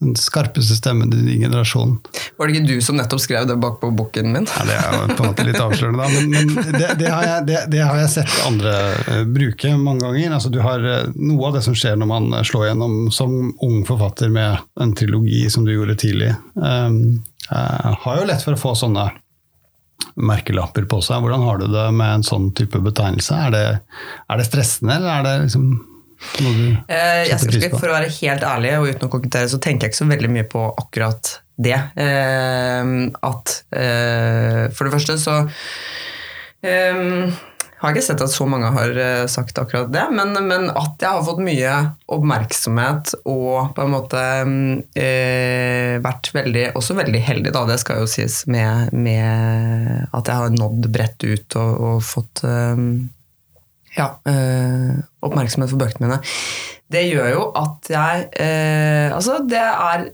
den 0.00 0.16
skarpeste 0.16 0.74
stemmen 0.76 1.12
i 1.12 1.16
din 1.16 1.40
generasjon. 1.40 1.98
Var 2.36 2.48
det 2.48 2.54
ikke 2.54 2.66
du 2.66 2.80
som 2.82 2.96
nettopp 2.98 3.22
skrev 3.22 3.46
det 3.48 3.56
bakpå 3.62 3.90
bukken 3.90 3.96
boken 3.96 4.32
min? 4.32 4.46
Ja, 4.50 4.64
Det 4.66 4.76
er 4.76 4.96
jo 4.96 5.16
på 5.16 5.24
en 5.24 5.30
måte 5.30 5.46
litt 5.46 5.60
avslørende, 5.60 6.02
da. 6.02 6.08
Men, 6.10 6.30
men 6.50 6.72
det, 6.74 6.88
det, 6.98 7.10
har 7.12 7.26
jeg, 7.28 7.46
det, 7.48 7.60
det, 7.72 7.82
har 7.84 8.00
jeg, 8.02 8.10
sett 8.16 8.34
andre 8.48 8.74
uh, 9.08 9.22
bruke 9.36 9.74
mange 9.78 10.04
ganger. 10.04 10.34
Altså, 10.36 10.50
du 10.52 10.60
har 10.64 10.82
uh, 10.82 11.12
Noe 11.14 11.48
av 11.48 11.58
det 11.58 11.64
som 11.66 11.76
skjer 11.78 11.98
når 12.00 12.10
man 12.10 12.30
slår 12.44 12.68
gjennom 12.70 12.96
som 13.14 13.54
ung 13.62 13.84
forfatter 13.86 14.32
med 14.34 14.58
en 14.80 14.94
trilogi 14.98 15.44
som 15.50 15.66
du 15.66 15.74
gjorde 15.74 15.98
tidlig, 16.02 16.34
um, 16.58 17.22
har 17.48 18.18
jo 18.18 18.26
lett 18.28 18.42
for 18.42 18.56
å 18.56 18.60
få 18.60 18.74
sånne 18.78 19.08
merkelapper 20.18 20.86
på 20.90 21.00
seg. 21.04 21.22
Hvordan 21.22 21.44
har 21.46 21.58
du 21.60 21.66
det 21.70 21.88
med 21.94 22.18
en 22.18 22.26
sånn 22.26 22.50
type 22.56 22.80
betegnelse? 22.82 23.40
Er 23.46 23.54
det, 23.54 23.66
er 24.28 24.40
det 24.40 24.46
stressende, 24.48 24.98
eller 24.98 25.20
er 25.20 25.26
det 25.26 25.34
liksom 25.46 25.68
Eh, 25.74 25.93
jeg 26.88 27.40
skal 27.42 27.78
For 27.78 27.90
å 27.90 27.96
være 27.96 28.12
helt 28.20 28.44
ærlig 28.48 28.74
og 28.78 28.90
uten 28.90 29.08
å 29.08 29.12
kokettere, 29.12 29.50
så 29.52 29.60
tenker 29.62 29.86
jeg 29.86 29.94
ikke 29.94 30.02
så 30.02 30.10
veldig 30.10 30.30
mye 30.36 30.46
på 30.50 30.66
akkurat 30.82 31.38
det. 31.54 31.78
Eh, 32.00 32.92
at 33.30 33.56
eh, 33.76 34.62
For 34.74 34.86
det 34.86 34.94
første 34.94 35.18
så 35.22 35.42
har 36.64 37.92
jeg 37.92 37.98
ikke 37.98 38.06
sett 38.06 38.22
at 38.24 38.32
så 38.32 38.46
mange 38.48 38.70
har 38.72 38.94
sagt 39.28 39.58
akkurat 39.60 39.90
det, 39.92 40.04
men, 40.16 40.30
men, 40.48 40.70
at 40.72 41.02
jeg 41.02 41.10
har 41.10 41.26
fått 41.26 41.42
mye 41.44 41.72
oppmerksomhet 42.14 43.12
og 43.28 43.74
på 43.76 43.84
en 43.84 43.92
måte 43.92 44.22
eh, 44.96 45.98
vært 46.00 46.30
veldig, 46.32 46.70
også 46.80 46.96
veldig 46.96 47.20
heldig, 47.26 47.52
da, 47.52 47.66
det 47.68 47.76
skal 47.82 48.00
jo 48.00 48.08
sies, 48.08 48.38
med, 48.48 48.94
med 48.96 50.08
at 50.16 50.30
jeg 50.32 50.40
har 50.40 50.56
nådd 50.56 50.88
bredt 50.94 51.28
ut 51.28 51.58
og, 51.60 51.84
og 51.90 52.00
fått 52.08 52.46
eh, 52.48 52.80
ja, 53.98 54.08
øh, 54.28 54.94
oppmerksomhet 55.22 55.70
for 55.72 55.80
bøkene 55.80 56.08
mine. 56.08 56.20
Det 56.92 57.04
gjør 57.08 57.28
jo 57.32 57.44
at 57.56 57.90
jeg 57.90 58.26
øh, 58.40 59.16
Altså, 59.16 59.38
det 59.48 59.60
er 59.60 60.08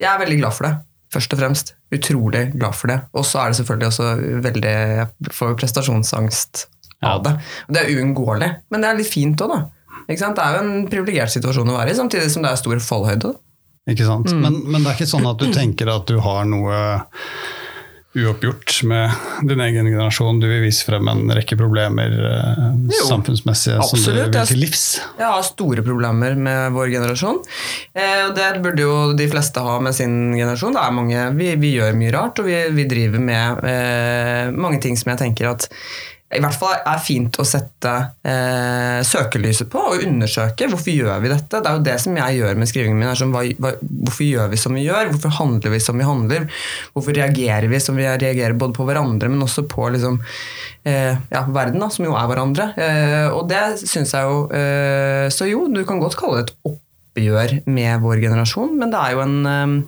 Jeg 0.00 0.14
er 0.14 0.18
veldig 0.18 0.38
glad 0.38 0.52
for 0.56 0.66
det, 0.66 0.74
først 1.12 1.32
og 1.32 1.38
fremst. 1.38 1.74
Utrolig 1.94 2.52
glad 2.54 2.72
for 2.72 2.86
det. 2.92 3.00
Og 3.12 3.24
så 3.24 3.38
er 3.38 3.46
det 3.46 3.56
selvfølgelig 3.56 3.86
også 3.86 4.14
veldig 4.48 4.70
Jeg 4.70 5.06
får 5.30 5.58
prestasjonsangst 5.60 6.66
av 7.02 7.22
det. 7.24 7.36
Og 7.68 7.74
det 7.74 7.82
er 7.82 8.00
uunngåelig, 8.00 8.50
men 8.70 8.82
det 8.82 8.88
er 8.88 8.98
litt 8.98 9.12
fint 9.12 9.40
òg, 9.40 9.54
da. 9.54 9.60
Det 10.08 10.18
er 10.26 10.56
jo 10.56 10.64
en 10.64 10.88
privilegert 10.90 11.32
situasjon 11.32 11.70
å 11.70 11.78
være 11.78 11.92
i, 11.92 11.96
samtidig 11.96 12.32
som 12.32 12.44
det 12.44 12.50
er 12.50 12.60
stor 12.60 12.82
fallhøyde. 12.82 13.32
Ikke 13.90 14.06
sant? 14.06 14.32
Mm. 14.32 14.42
Men, 14.44 14.58
men, 14.66 14.82
det 14.82 14.90
er 14.90 14.98
ikke 14.98 15.12
sånn 15.12 15.28
at 15.28 15.40
du 15.40 15.48
tenker 15.54 15.90
at 15.92 16.08
du 16.10 16.18
har 16.22 16.44
noe 16.48 16.76
uoppgjort 18.14 18.82
med 18.82 19.10
din 19.42 19.60
egen 19.60 19.86
generasjon. 19.86 20.40
Du 20.40 20.48
vil 20.50 20.64
vise 20.64 20.82
frem 20.86 21.06
en 21.08 21.30
rekke 21.30 21.54
problemer 21.58 22.10
eh, 22.10 22.64
jo, 22.90 23.04
samfunnsmessige 23.06 23.76
absolutt. 23.78 24.04
som 24.04 24.16
du 24.16 24.22
vil 24.24 24.48
til 24.50 24.62
livs. 24.64 24.84
Jeg 25.20 25.30
har 25.30 25.46
store 25.46 25.84
problemer 25.86 26.34
med 26.34 26.74
vår 26.74 26.90
generasjon. 26.96 27.38
Eh, 27.94 28.24
og 28.26 28.34
det 28.38 28.50
burde 28.64 28.82
jo 28.82 28.96
de 29.18 29.30
fleste 29.30 29.62
ha 29.62 29.78
med 29.84 29.94
sin 29.94 30.34
generasjon. 30.34 30.74
Det 30.74 30.82
er 30.82 30.96
mange, 30.96 31.26
vi, 31.38 31.52
vi 31.62 31.74
gjør 31.76 31.98
mye 32.02 32.14
rart, 32.16 32.42
og 32.42 32.50
vi, 32.50 32.58
vi 32.74 32.88
driver 32.90 33.22
med 33.22 33.66
eh, 33.70 34.46
mange 34.58 34.82
ting 34.82 34.98
som 34.98 35.14
jeg 35.14 35.22
tenker 35.22 35.52
at 35.54 35.70
i 36.30 36.38
hvert 36.38 36.54
fall 36.54 36.76
er 36.86 37.00
fint 37.02 37.34
å 37.42 37.44
sette 37.46 37.92
eh, 38.22 39.00
søkelyset 39.02 39.66
på 39.70 39.80
og 39.82 40.04
undersøke 40.06 40.68
hvorfor 40.70 40.94
gjør 40.94 41.24
vi 41.24 41.32
dette. 41.32 41.58
Det 41.58 41.66
er 41.66 41.78
jo 41.78 41.82
det 41.88 41.96
som 42.04 42.18
jeg 42.20 42.36
gjør 42.38 42.60
med 42.60 42.70
skrivingen 42.70 43.00
min. 43.00 43.10
Som, 43.18 43.32
hva, 43.34 43.42
hva, 43.58 43.72
hvorfor 43.80 44.26
gjør 44.28 44.52
vi 44.52 44.60
som 44.62 44.76
vi 44.78 44.84
gjør? 44.84 45.10
Hvorfor 45.10 45.34
handler 45.40 45.74
vi 45.74 45.80
som 45.82 45.98
vi 45.98 46.06
handler? 46.06 46.46
Hvorfor 46.94 47.18
reagerer 47.18 47.66
vi 47.72 47.80
som 47.82 47.98
vi 47.98 48.06
reagerer 48.06 48.54
både 48.60 48.78
på 48.78 48.86
hverandre, 48.86 49.32
men 49.32 49.42
også 49.42 49.66
på 49.70 49.88
liksom, 49.96 50.20
eh, 50.86 51.18
ja, 51.18 51.42
verden, 51.50 51.82
da, 51.82 51.90
som 51.90 52.06
jo 52.06 52.14
er 52.14 52.30
hverandre? 52.30 52.68
Eh, 52.78 53.26
og 53.34 53.50
det 53.50 53.64
syns 53.82 54.14
jeg 54.14 54.30
jo 54.30 54.44
eh, 54.54 55.26
Så 55.34 55.50
jo, 55.50 55.64
du 55.66 55.82
kan 55.88 55.98
godt 55.98 56.18
kalle 56.20 56.44
det 56.44 56.46
et 56.46 56.70
oppgjør 56.70 57.58
med 57.74 58.06
vår 58.06 58.22
generasjon, 58.22 58.78
men 58.78 58.94
det 58.94 59.02
er 59.02 59.18
jo 59.18 59.26
en 59.26 59.82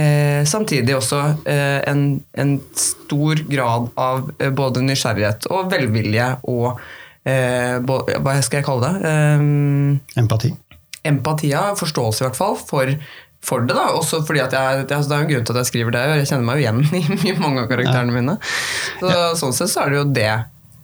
eh, 0.00 0.40
Samtidig 0.48 0.96
også 0.96 1.20
eh, 1.44 1.78
en, 1.90 2.04
en, 2.32 2.56
stor 2.76 3.42
grad 3.50 3.88
av 4.00 4.30
eh, 4.38 4.52
både 4.54 4.82
nysgjerrighet 4.86 5.48
og 5.52 5.70
velvilje 5.72 6.28
og 6.50 6.68
eh, 7.28 7.78
Hva 7.84 8.36
skal 8.42 8.60
jeg 8.60 8.68
kalle 8.68 8.90
det? 8.90 9.16
empati. 10.20 10.54
Empatia, 11.06 11.70
forståelse 11.80 12.24
i 12.24 12.28
hvert 12.28 12.40
fall, 12.40 12.56
for 12.60 12.94
for 13.40 13.64
det. 13.64 13.72
da, 13.72 13.86
også 13.96 14.20
fordi 14.28 14.42
at 14.44 14.52
jeg, 14.52 14.86
Det 14.88 14.96
er 14.96 15.04
jo 15.08 15.16
en 15.16 15.30
grunn 15.30 15.44
til 15.48 15.54
at 15.54 15.62
jeg 15.62 15.70
skriver 15.70 15.94
det, 15.96 16.00
jeg 16.20 16.28
kjenner 16.28 16.44
meg 16.44 16.58
jo 16.58 16.64
igjen 16.66 16.80
i 17.30 17.36
mange 17.40 17.62
av 17.62 17.70
karakterene 17.70 18.12
ja. 18.12 18.16
mine. 18.18 18.34
Så, 19.00 19.08
ja. 19.08 19.28
Sånn 19.40 19.56
sett 19.56 19.72
så 19.72 19.84
er 19.84 19.92
det 19.92 20.00
jo 20.00 20.08
det 20.20 20.32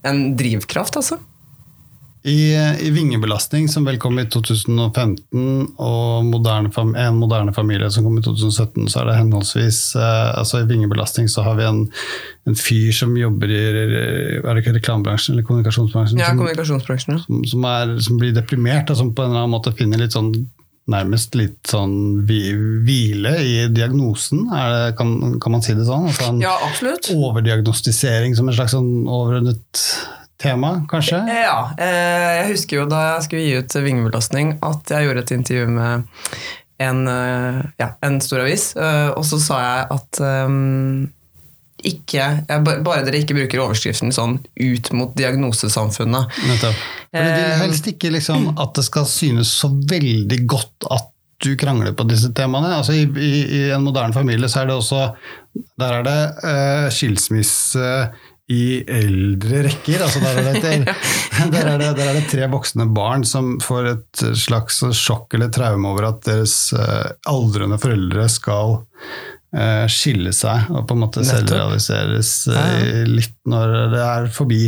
en 0.07 0.23
drivkraft, 0.39 0.97
altså. 0.97 1.19
I, 2.27 2.57
I, 2.83 2.91
Vingebelastning, 2.91 3.69
som 3.71 3.85
vel 3.87 4.01
kom 4.03 4.17
i 4.19 4.25
2015, 4.27 5.77
og 5.79 6.25
moderne, 6.27 6.73
En 6.99 7.21
moderne 7.21 7.53
familie, 7.55 7.87
som 7.95 8.03
kom 8.03 8.19
i 8.19 8.25
2017, 8.25 8.89
så 8.91 9.01
er 9.01 9.07
det 9.11 9.19
henholdsvis 9.21 9.79
eh, 9.95 10.33
altså 10.41 10.65
I 10.65 10.67
Vingebelastning 10.67 11.31
så 11.31 11.45
har 11.47 11.55
vi 11.61 11.69
en, 11.69 11.85
en 12.51 12.59
fyr 12.59 12.91
som 12.99 13.15
jobber 13.15 13.55
i 13.55 13.63
er 13.63 14.43
det 14.43 14.65
ikke 14.65 14.75
reklamebransjen 14.81 15.37
eller 15.37 15.47
kommunikasjonsbransjen? 15.47 16.19
Ja, 16.19 16.33
kommunikasjonsbransjen. 16.35 17.23
Som, 17.29 17.47
som, 17.47 17.71
er, 17.71 17.95
som, 18.03 18.19
blir 18.19 18.35
deprimert, 18.35 18.91
og 18.91 18.99
som 18.99 19.15
på 19.15 19.23
en 19.23 19.31
eller 19.31 19.45
annen 19.45 19.55
måte 19.55 19.77
finner 19.79 20.03
litt 20.03 20.19
sånn 20.19 20.35
nærmest 20.91 21.35
litt 21.39 21.67
sånn 21.67 22.27
hvile 22.27 23.33
i 23.43 23.55
diagnosen, 23.75 24.45
det, 24.51 24.93
kan, 24.99 25.39
kan, 25.43 25.55
man 25.55 25.63
si 25.63 25.75
det 25.79 25.87
sånn? 25.87 26.11
Altså 26.11 26.35
ja, 26.43 26.59
absolutt. 26.67 27.11
Overdiagnostisering 27.15 28.35
som 28.39 28.51
en 28.51 28.59
slags 28.59 28.75
sånn 28.75 28.93
overordnet 29.07 29.87
tema, 30.43 30.85
kanskje? 30.91 31.23
Ja. 31.31 31.59
Eh, 31.79 32.31
jeg 32.41 32.53
husker 32.53 32.83
jo 32.83 32.87
da 32.91 33.03
jeg 33.15 33.27
skulle 33.27 33.45
gi 33.47 33.59
ut 33.61 33.77
Vingebelastning, 33.87 34.57
at 34.67 34.93
jeg 34.93 35.09
gjorde 35.09 35.25
et 35.25 35.35
intervju 35.39 35.69
med 35.73 36.07
en, 36.79 37.09
eh, 37.09 37.61
ja, 37.81 37.93
en 38.05 38.21
stor 38.21 38.45
avis, 38.45 38.75
eh, 38.77 39.09
og 39.17 39.25
så 39.25 39.41
sa 39.41 39.61
jeg 39.63 39.87
at 39.97 40.21
um, 40.21 41.07
ikke, 41.87 42.29
bare 42.49 43.05
dere 43.07 43.21
ikke 43.23 43.37
bruker 43.37 43.63
overskriften 43.63 44.13
sånn 44.13 44.39
'ut 44.57 44.93
mot 44.97 45.13
diagnosesamfunnet'. 45.17 46.39
Nettopp. 46.51 46.87
For 47.13 47.23
Du 47.23 47.43
vil 47.43 47.61
helst 47.63 47.91
ikke 47.93 48.13
liksom 48.13 48.49
at 48.59 48.75
det 48.75 48.85
skal 48.85 49.07
synes 49.09 49.53
så 49.63 49.71
veldig 49.71 50.41
godt 50.49 50.89
at 50.91 51.13
du 51.45 51.53
krangler 51.57 51.93
på 51.93 52.07
disse 52.09 52.33
temaene. 52.33 52.75
Altså 52.79 52.97
i, 52.97 53.05
i, 53.05 53.33
i, 53.45 53.63
en 53.71 53.85
moderne 53.85 54.17
familie 54.17 54.49
så 54.49 54.63
er 54.63 54.71
det 54.71 54.77
også 54.77 55.15
Der 55.81 55.93
er 56.01 56.03
det 56.05 56.21
uh, 56.45 56.89
skilsmisse 56.93 58.13
i 58.53 58.83
eldre 58.87 59.65
rekker. 59.67 60.03
Altså 60.07 60.21
der, 60.25 60.39
er 60.39 60.45
det, 60.47 60.53
der, 61.51 61.71
er 61.73 61.79
det, 61.81 61.89
der, 61.99 62.11
er 62.11 62.19
det, 62.19 62.27
tre 62.31 62.49
voksne 62.53 62.89
barn 62.95 63.27
som 63.27 63.57
får 63.63 63.91
et 63.95 64.27
slags 64.39 64.83
sjokk 64.97 65.35
eller 65.35 65.51
traume 65.55 65.91
over 65.91 66.13
at 66.13 66.23
deres 66.29 66.55
uh, 66.77 67.11
aldrende 67.31 67.79
foreldre 67.83 68.29
skal 68.31 68.79
uh, 68.79 69.87
skille 69.91 70.35
seg 70.37 70.71
og 70.71 70.87
på 70.87 70.95
en 70.95 71.03
måte 71.03 71.27
selvrealiseres 71.27 72.33
uh, 72.53 73.03
litt 73.11 73.37
når 73.51 73.77
det 73.97 74.05
er 74.05 74.31
forbi. 74.35 74.63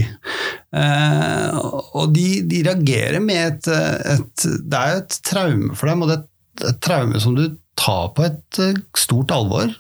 og 0.75 2.11
de, 2.14 2.28
de, 2.50 2.64
reagerer 2.66 3.23
med 3.25 3.40
et, 3.47 3.70
et, 4.16 4.44
Det 4.58 4.82
er 4.82 4.92
jo 4.92 5.00
et 5.04 5.18
traume 5.30 5.78
for 5.78 5.90
dem, 5.90 6.02
og 6.04 6.11
det 6.11 6.18
er 6.18 6.75
et 6.75 6.85
traume 6.85 7.23
som 7.23 7.38
du 7.38 7.47
tar 7.78 8.11
på 8.16 8.26
et 8.26 8.62
stort 8.99 9.30
alvor. 9.35 9.70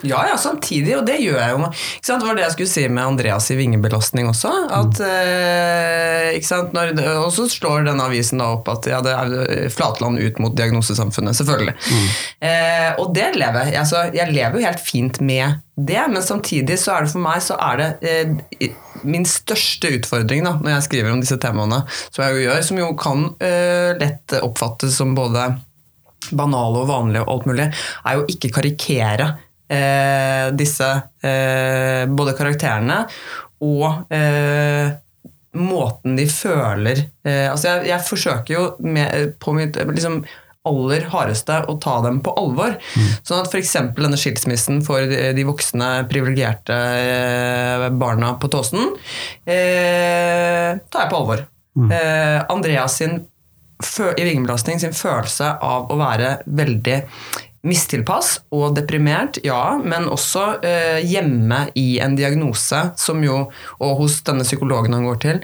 Ja, 0.00 0.22
ja, 0.30 0.36
samtidig, 0.40 0.96
og 0.98 1.06
det 1.06 1.18
gjør 1.22 1.38
jeg 1.38 1.54
jo. 1.54 1.58
Ikke 1.68 2.08
sant? 2.08 2.22
Det 2.22 2.28
var 2.28 2.38
det 2.38 2.44
jeg 2.46 2.54
skulle 2.56 2.72
si 2.72 2.84
med 2.88 3.04
Andreas 3.04 3.48
i 3.52 3.58
vingebelastning 3.58 4.30
også. 4.30 4.52
At, 4.72 4.98
mm. 4.98 5.08
eh, 5.08 6.28
ikke 6.38 6.48
sant? 6.48 6.76
Når, 6.76 6.94
og 7.22 7.30
så 7.34 7.46
slår 7.52 7.88
denne 7.90 8.06
avisen 8.08 8.42
da 8.42 8.52
opp 8.56 8.70
at 8.72 8.88
ja, 8.90 9.02
det 9.04 9.14
er 9.14 9.68
Flatland 9.72 10.22
ut 10.22 10.40
mot 10.42 10.56
diagnosesamfunnet. 10.58 11.38
Selvfølgelig. 11.38 11.76
Mm. 11.76 12.08
Eh, 12.48 12.88
og 13.02 13.12
det 13.16 13.32
lever 13.36 13.70
jeg. 13.70 13.78
Altså, 13.84 14.06
jeg 14.14 14.34
lever 14.34 14.58
jo 14.58 14.66
helt 14.66 14.82
fint 14.82 15.20
med 15.22 15.60
det, 15.76 16.02
men 16.12 16.22
samtidig 16.22 16.76
så 16.80 16.96
er 16.96 17.04
det 17.04 17.12
for 17.14 17.24
meg 17.24 17.42
så 17.44 17.56
er 17.70 17.80
det 17.80 17.90
eh, 18.04 18.72
min 19.08 19.24
største 19.26 19.90
utfordring 19.96 20.44
da, 20.46 20.56
når 20.60 20.76
jeg 20.76 20.86
skriver 20.88 21.14
om 21.14 21.22
disse 21.22 21.38
temaene, 21.42 21.82
som 22.12 22.24
jeg 22.24 22.36
jo 22.36 22.42
gjør, 22.46 22.64
som 22.68 22.80
jo 22.82 22.90
kan 23.00 23.24
eh, 23.42 23.92
lett 23.98 24.36
oppfattes 24.42 24.98
som 25.00 25.14
både 25.16 25.48
banale 26.30 26.84
og 26.84 26.90
vanlige 26.90 27.24
og 27.24 27.32
alt 27.34 27.48
mulig, 27.50 27.70
er 28.06 28.18
jo 28.18 28.28
ikke 28.30 28.52
karikere 28.60 29.32
eh, 29.72 30.50
disse 30.58 30.88
eh, 31.24 32.04
både 32.10 32.36
karakterene 32.38 33.02
og 33.62 34.12
eh, 34.12 34.92
måten 35.52 36.16
de 36.16 36.24
føler 36.30 37.02
eh, 37.26 37.48
Altså, 37.50 37.68
jeg, 37.68 37.90
jeg, 37.90 38.06
forsøker 38.08 38.54
jo 38.54 38.62
med, 38.84 39.34
på 39.42 39.54
mitt 39.56 39.76
liksom, 39.92 40.22
aller 40.68 41.06
hardeste 41.10 41.58
å 41.68 41.74
ta 41.82 41.96
dem 42.04 42.20
på 42.22 42.34
alvor. 42.38 42.76
Mm. 42.94 43.08
Sånn 43.26 43.42
at 43.42 43.50
f.eks. 43.50 43.72
denne 43.98 44.18
skilsmissen 44.20 44.78
for 44.86 45.02
de 45.10 45.46
voksne, 45.46 45.90
privilegerte 46.10 46.76
eh, 46.76 47.88
barna 47.98 48.36
på 48.38 48.50
Tåsen 48.52 48.92
eh, 49.42 50.78
tar 50.86 51.04
jeg 51.04 51.10
på 51.10 51.18
alvor. 51.18 51.44
Mm. 51.78 51.90
Eh, 51.98 52.38
Andreas 52.52 53.00
sin 53.00 53.22
i 53.82 54.22
vingebelastning 54.22 54.78
sin 54.78 54.92
følelse 54.94 55.56
av 55.58 55.88
å 55.90 55.96
være 55.98 56.36
veldig 56.46 57.00
mistilpass 57.66 58.40
og 58.54 58.74
deprimert, 58.76 59.38
ja, 59.46 59.76
men 59.78 60.08
også 60.10 60.44
eh, 60.66 60.98
hjemme 61.06 61.68
i 61.78 62.00
en 62.02 62.16
diagnose, 62.18 62.80
som 62.98 63.22
jo, 63.22 63.44
og 63.78 63.92
hos 64.00 64.18
denne 64.26 64.46
psykologen 64.46 64.96
han 64.96 65.06
går 65.06 65.20
til. 65.22 65.38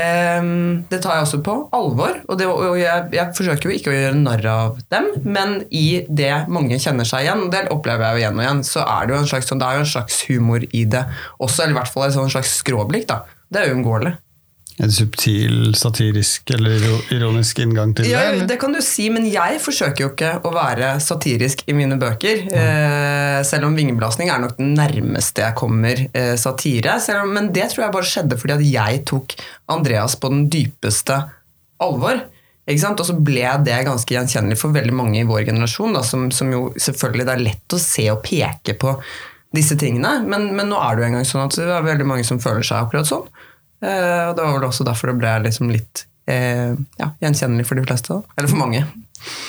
Eh, 0.00 0.40
det 0.88 1.02
tar 1.04 1.18
jeg 1.18 1.26
også 1.26 1.42
på 1.44 1.56
alvor, 1.76 2.22
og, 2.26 2.38
det, 2.40 2.48
og 2.48 2.78
jeg, 2.80 3.10
jeg, 3.16 3.36
forsøker 3.36 3.68
jo 3.68 3.76
ikke 3.76 3.92
å 3.92 3.98
gjøre 3.98 4.22
narr 4.22 4.48
av 4.54 4.80
dem, 4.92 5.10
men 5.28 5.58
i 5.68 6.00
det 6.08 6.32
mange 6.48 6.80
kjenner 6.80 7.08
seg 7.08 7.28
igjen, 7.28 7.44
og 7.44 7.52
det 7.52 7.66
opplever 7.74 8.08
jeg 8.08 8.16
jo 8.16 8.24
igjen 8.24 8.40
og 8.40 8.46
igjen, 8.46 8.64
så 8.70 8.86
er 8.86 9.04
det 9.04 9.16
jo 9.16 9.20
en 9.20 9.30
slags, 9.34 9.52
det 9.52 9.76
jo 9.76 9.84
en 9.84 9.94
slags 9.94 10.24
humor 10.30 10.66
i 10.70 10.86
det 10.96 11.04
også, 11.38 11.66
eller 11.66 11.76
i 11.76 11.80
hvert 11.82 11.92
fall 11.92 12.08
et 12.08 12.16
sånn 12.16 12.32
slags 12.32 12.56
skråblikk. 12.62 13.08
da. 13.12 13.22
Det 13.50 13.60
er 13.60 13.74
uunngåelig 13.74 14.16
en 14.80 14.92
subtil, 14.92 15.74
satirisk 15.76 16.50
eller 16.54 16.84
ironisk 17.12 17.58
inngang 17.60 17.92
til 17.96 18.08
ja, 18.08 18.22
det? 18.32 18.46
Det 18.48 18.56
kan 18.62 18.72
du 18.72 18.80
si, 18.84 19.10
men 19.12 19.26
jeg 19.28 19.60
forsøker 19.60 20.04
jo 20.04 20.10
ikke 20.14 20.32
å 20.46 20.52
være 20.54 20.94
satirisk 21.04 21.66
i 21.68 21.76
mine 21.76 21.98
bøker. 22.00 22.46
Ja. 22.48 22.64
Eh, 22.64 23.38
selv 23.46 23.68
om 23.68 23.76
vingeblasning 23.76 24.32
er 24.32 24.40
nok 24.40 24.56
den 24.60 24.72
nærmeste 24.78 25.44
jeg 25.44 25.58
kommer 25.58 26.04
eh, 26.08 26.34
satire. 26.40 26.96
Om, 27.20 27.34
men 27.36 27.50
det 27.56 27.68
tror 27.72 27.86
jeg 27.86 27.96
bare 27.98 28.10
skjedde 28.12 28.40
fordi 28.40 28.56
at 28.56 28.66
jeg 28.70 29.04
tok 29.10 29.36
Andreas 29.72 30.16
på 30.20 30.32
den 30.32 30.46
dypeste 30.52 31.18
alvor. 31.80 32.24
Og 32.70 33.02
så 33.02 33.16
ble 33.18 33.48
det 33.66 33.80
ganske 33.86 34.14
gjenkjennelig 34.14 34.60
for 34.60 34.72
veldig 34.72 34.94
mange 34.94 35.18
i 35.20 35.26
vår 35.26 35.42
generasjon, 35.48 35.96
da, 35.96 36.04
som, 36.06 36.28
som, 36.30 36.52
jo 36.54 36.68
selvfølgelig 36.78 37.26
det 37.26 37.34
er 37.34 37.42
lett 37.48 37.74
å 37.74 37.80
se 37.82 38.04
og 38.12 38.20
peke 38.22 38.76
på 38.78 38.94
disse 39.56 39.74
tingene. 39.80 40.20
Men, 40.22 40.52
men 40.54 40.70
nå 40.70 40.78
er 40.78 40.94
det 40.94 41.02
jo 41.02 41.08
engang 41.08 41.26
sånn 41.26 41.48
at 41.48 41.56
det 41.58 41.66
er 41.66 41.88
veldig 41.88 42.06
mange 42.06 42.26
som 42.28 42.38
føler 42.42 42.62
seg 42.66 42.84
akkurat 42.84 43.10
sånn. 43.10 43.26
Eh, 43.80 44.24
og 44.28 44.34
det 44.36 44.44
var 44.44 44.56
vel 44.58 44.68
også 44.68 44.86
derfor 44.88 45.12
det 45.12 45.20
ble 45.22 45.36
liksom 45.46 45.70
litt 45.72 46.04
eh, 46.30 46.74
ja, 47.00 47.12
gjenkjennelig 47.22 47.68
for 47.68 47.80
de 47.80 47.86
fleste. 47.86 48.20
Eller 48.36 48.50
for 48.50 48.60
mange. 48.60 48.84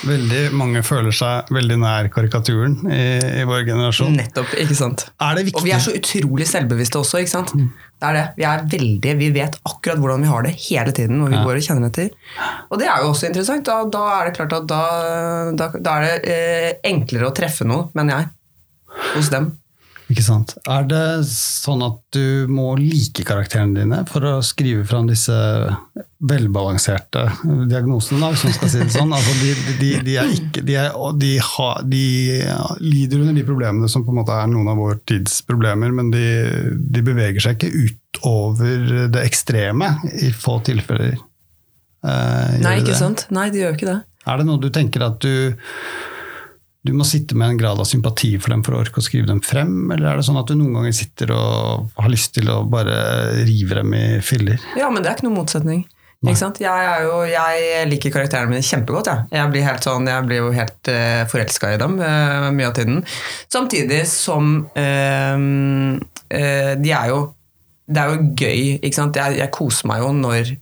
Veldig 0.03 0.41
mange 0.57 0.81
føler 0.83 1.15
seg 1.15 1.51
veldig 1.55 1.77
nær 1.79 2.09
karikaturen 2.11 2.73
i, 2.91 3.03
i 3.39 3.45
vår 3.47 3.63
generasjon. 3.69 4.17
Nettopp, 4.19 4.51
ikke 4.59 4.75
sant. 4.75 5.05
Er 5.23 5.37
det? 5.39 5.53
Og 5.55 5.63
vi 5.63 5.71
er 5.71 5.83
så 5.83 5.93
utrolig 5.95 6.47
selvbevisste 6.49 6.99
også. 6.99 7.21
ikke 7.23 7.31
sant? 7.31 7.53
Mm. 7.55 7.69
Det 8.01 8.09
er 8.09 8.17
det. 8.17 8.25
Vi 8.39 8.47
er 8.49 8.65
veldig, 8.73 9.13
vi 9.21 9.29
vet 9.35 9.55
akkurat 9.69 10.01
hvordan 10.01 10.25
vi 10.25 10.31
har 10.31 10.47
det 10.47 10.53
hele 10.65 10.95
tiden. 10.97 11.21
når 11.21 11.31
vi 11.31 11.37
ja. 11.39 11.45
går 11.47 11.61
Og 11.61 11.67
kjenner 11.69 11.87
etter. 11.87 12.11
Og 12.67 12.81
det 12.81 12.89
er 12.89 13.05
jo 13.05 13.13
også 13.13 13.29
interessant. 13.29 13.65
Da, 13.69 13.77
da 13.95 14.03
er 14.17 14.27
det 14.27 14.35
klart 14.39 14.57
at 14.59 14.67
da, 14.67 14.83
da, 15.55 15.71
da 15.77 15.95
er 15.97 16.07
det 16.07 16.35
eh, 16.35 16.69
enklere 16.91 17.29
å 17.29 17.35
treffe 17.37 17.67
noe, 17.67 17.87
mener 17.95 18.17
jeg, 18.17 18.31
hos 19.15 19.31
dem. 19.31 19.53
Ikke 20.11 20.23
sant. 20.25 20.55
Er 20.67 20.83
det 20.89 21.23
sånn 21.29 21.83
at 21.85 21.99
du 22.15 22.49
må 22.51 22.73
like 22.79 23.23
karakterene 23.27 23.77
dine 23.77 24.01
for 24.09 24.25
å 24.27 24.33
skrive 24.43 24.83
fram 24.89 25.07
disse 25.07 25.35
velbalanserte 26.27 27.23
diagnosene, 27.69 28.31
hvis 28.33 28.43
man 28.47 28.55
skal 28.57 28.71
si 28.73 28.81
det 28.81 28.91
sånn? 28.91 29.13
Altså 29.15 29.35
de, 29.39 29.53
de, 29.79 29.91
de, 30.03 30.17
er 30.19 30.33
ikke, 30.35 30.65
de, 30.67 30.77
er, 30.81 30.91
har, 31.47 31.81
de, 31.87 32.03
lider 32.83 33.23
under 33.23 33.39
de 33.39 33.47
problemene 33.47 33.89
som 33.91 34.03
på 34.03 34.11
en 34.11 34.19
måte 34.19 34.35
er 34.35 34.51
noen 34.51 34.73
av 34.73 34.81
vår 34.81 35.01
tids 35.13 35.39
problemer, 35.47 35.95
men 35.95 36.11
de, 36.11 36.27
beveger 37.01 37.47
seg 37.47 37.57
ikke 37.57 37.87
utover 37.87 39.09
det 39.15 39.25
ekstreme 39.25 39.93
i 40.19 40.33
få 40.35 40.59
tilfeller. 40.67 41.15
Eh, 42.03 42.61
Nei, 42.61 42.79
ikke 42.81 42.99
sant. 42.99 43.29
Nei, 43.31 43.47
de 43.53 43.63
gjør 43.63 43.77
ikke 43.77 43.93
det. 43.93 43.99
Er 44.27 44.41
det 44.41 44.45
noe 44.49 44.61
du 44.61 44.69
tenker 44.73 45.07
at 45.07 45.23
du 45.23 45.53
du 46.81 46.93
må 46.97 47.05
sitte 47.05 47.37
med 47.37 47.53
en 47.53 47.59
grad 47.59 47.79
av 47.79 47.85
sympati 47.85 48.31
for 48.41 48.53
dem 48.55 48.63
for 48.65 48.73
å 48.73 48.81
orke 48.81 49.01
å 49.01 49.05
skrive 49.05 49.29
dem 49.29 49.41
frem, 49.45 49.91
eller 49.93 50.11
er 50.11 50.19
det 50.19 50.25
sånn 50.25 50.39
at 50.41 50.49
du 50.49 50.55
noen 50.57 50.79
ganger 50.79 50.95
sitter 50.97 51.33
og 51.35 51.91
har 52.01 52.09
lyst 52.09 52.33
til 52.37 52.49
å 52.49 52.63
bare 52.69 52.95
rive 53.45 53.77
dem 53.77 53.93
i 53.93 54.05
filler? 54.25 54.61
Ja, 54.79 54.89
men 54.89 55.03
det 55.03 55.11
er 55.11 55.19
ikke 55.19 55.29
noen 55.29 55.43
motsetning. 55.43 55.83
Jeg, 56.21 56.77
jo, 57.01 57.15
jeg, 57.25 57.85
liker 57.89 58.13
karakterene 58.13 58.51
mine 58.51 58.65
kjempegodt. 58.65 59.07
Ja. 59.09 59.23
Jeg, 59.33 59.49
blir 59.53 59.65
helt 59.65 59.85
sånn, 59.85 60.05
jeg 60.05 60.25
blir 60.27 60.43
jo 60.43 60.51
helt 60.53 60.89
uh, 60.93 60.97
eh, 60.97 61.21
forelska 61.29 61.71
i 61.73 61.79
dem 61.81 61.95
uh, 61.97 62.49
mye 62.53 62.67
av 62.69 62.75
tiden. 62.77 62.99
Samtidig 63.49 64.03
som 64.09 64.51
uh, 64.77 65.37
uh, 65.97 66.73
de 66.77 66.93
er 66.93 67.13
jo 67.13 67.21
Det 67.91 67.99
er 67.99 68.11
jo 68.11 68.27
gøy. 68.37 68.59
Jeg, 68.85 69.37
jeg, 69.39 69.49
koser 69.51 69.89
meg 69.89 69.99
jo 69.99 70.11
når 70.15 70.53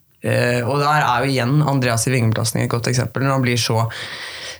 Og 0.65 0.79
der 0.81 1.03
er 1.03 1.25
jo 1.25 1.29
igjen 1.29 1.59
Andreas 1.61 2.07
i 2.07 2.13
Vingeplassen 2.15 2.63
et 2.63 2.71
godt 2.71 2.87
eksempel. 2.89 3.27
Når 3.27 3.35
han 3.35 3.43
blir 3.43 3.59
så 3.59 3.83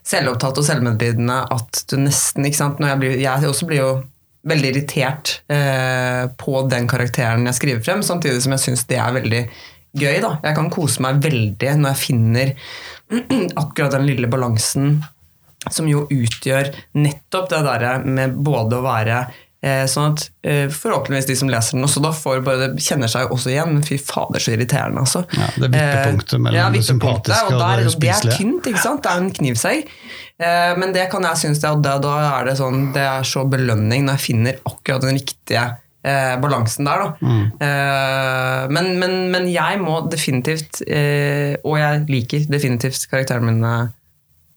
selvopptatt 0.06 0.62
og 0.62 0.66
selvmedlidende 0.68 1.42
at 1.56 1.84
du 1.92 1.98
nesten 2.02 2.48
ikke 2.48 2.62
sant, 2.62 2.80
Jeg, 2.84 3.00
blir, 3.02 3.18
jeg 3.20 3.50
også 3.50 3.68
blir 3.70 3.82
jo 3.82 3.92
veldig 4.50 4.72
irritert 4.72 5.34
eh, 5.52 6.26
på 6.40 6.64
den 6.72 6.88
karakteren 6.90 7.48
jeg 7.50 7.58
skriver 7.58 7.84
frem, 7.84 8.04
samtidig 8.06 8.42
som 8.44 8.56
jeg 8.56 8.66
syns 8.66 8.86
det 8.90 9.00
er 9.02 9.16
veldig 9.18 9.44
gøy. 10.00 10.20
da. 10.24 10.36
Jeg 10.46 10.58
kan 10.58 10.72
kose 10.74 11.04
meg 11.04 11.22
veldig 11.24 11.76
når 11.82 11.94
jeg 11.94 12.04
finner 12.04 12.54
akkurat 13.62 13.98
den 13.98 14.08
lille 14.08 14.30
balansen 14.32 15.00
som 15.68 15.90
jo 15.92 16.06
utgjør 16.08 16.72
nettopp 16.96 17.50
det 17.52 17.62
derre 17.66 17.94
med 18.06 18.38
både 18.46 18.80
å 18.80 18.86
være 18.86 19.24
sånn 19.60 20.14
at 20.14 20.22
eh, 20.48 20.70
Forhåpentligvis 20.72 21.28
de 21.28 21.36
som 21.36 21.50
leser 21.52 21.76
den 21.76 21.84
også 21.84 22.00
da 22.04 22.14
får 22.16 22.38
bare, 22.46 22.70
kjenner 22.80 23.12
seg 23.12 23.34
også 23.34 23.52
igjen. 23.52 23.74
Men 23.76 23.84
fy 23.84 23.98
fader, 24.00 24.40
så 24.40 24.54
irriterende, 24.56 25.04
altså. 25.04 25.26
Ja, 25.36 25.50
det 25.58 25.68
er 25.68 25.74
vippepunktet 25.74 26.40
mellom 26.40 26.60
ja, 26.60 26.70
det 26.72 26.86
sympatiske 26.88 27.50
og, 27.50 27.60
og, 27.60 27.84
det 27.84 27.92
og 27.92 28.00
Det 28.00 28.14
er 28.16 28.38
tynt, 28.38 28.72
ikke 28.72 28.84
sant? 28.86 29.04
Det 29.04 29.12
er 29.12 29.26
en 29.26 29.34
knivsegg. 29.36 29.92
Eh, 30.40 30.72
men 30.80 30.96
det 30.96 31.10
kan 31.12 31.28
jeg 31.28 31.44
synes 31.44 31.60
det, 31.66 31.74
da, 31.84 31.98
da 32.00 32.16
er 32.30 32.48
det 32.48 32.56
sånn 32.56 32.94
Det 32.96 33.04
er 33.04 33.26
så 33.28 33.44
belønning 33.52 34.06
når 34.08 34.16
jeg 34.16 34.26
finner 34.30 34.62
akkurat 34.64 35.04
den 35.04 35.18
riktige 35.20 35.66
eh, 36.08 36.36
balansen 36.40 36.88
der, 36.88 37.04
da. 37.04 37.10
Mm. 37.20 37.44
Eh, 37.68 38.64
men, 38.78 38.90
men, 39.02 39.18
men 39.34 39.52
jeg 39.52 39.82
må 39.84 40.00
definitivt, 40.12 40.82
eh, 40.88 41.60
og 41.66 41.76
jeg 41.82 42.08
liker 42.08 42.48
definitivt 42.52 43.10
karakteren 43.12 43.50
min 43.50 43.68
eh, 43.68 43.92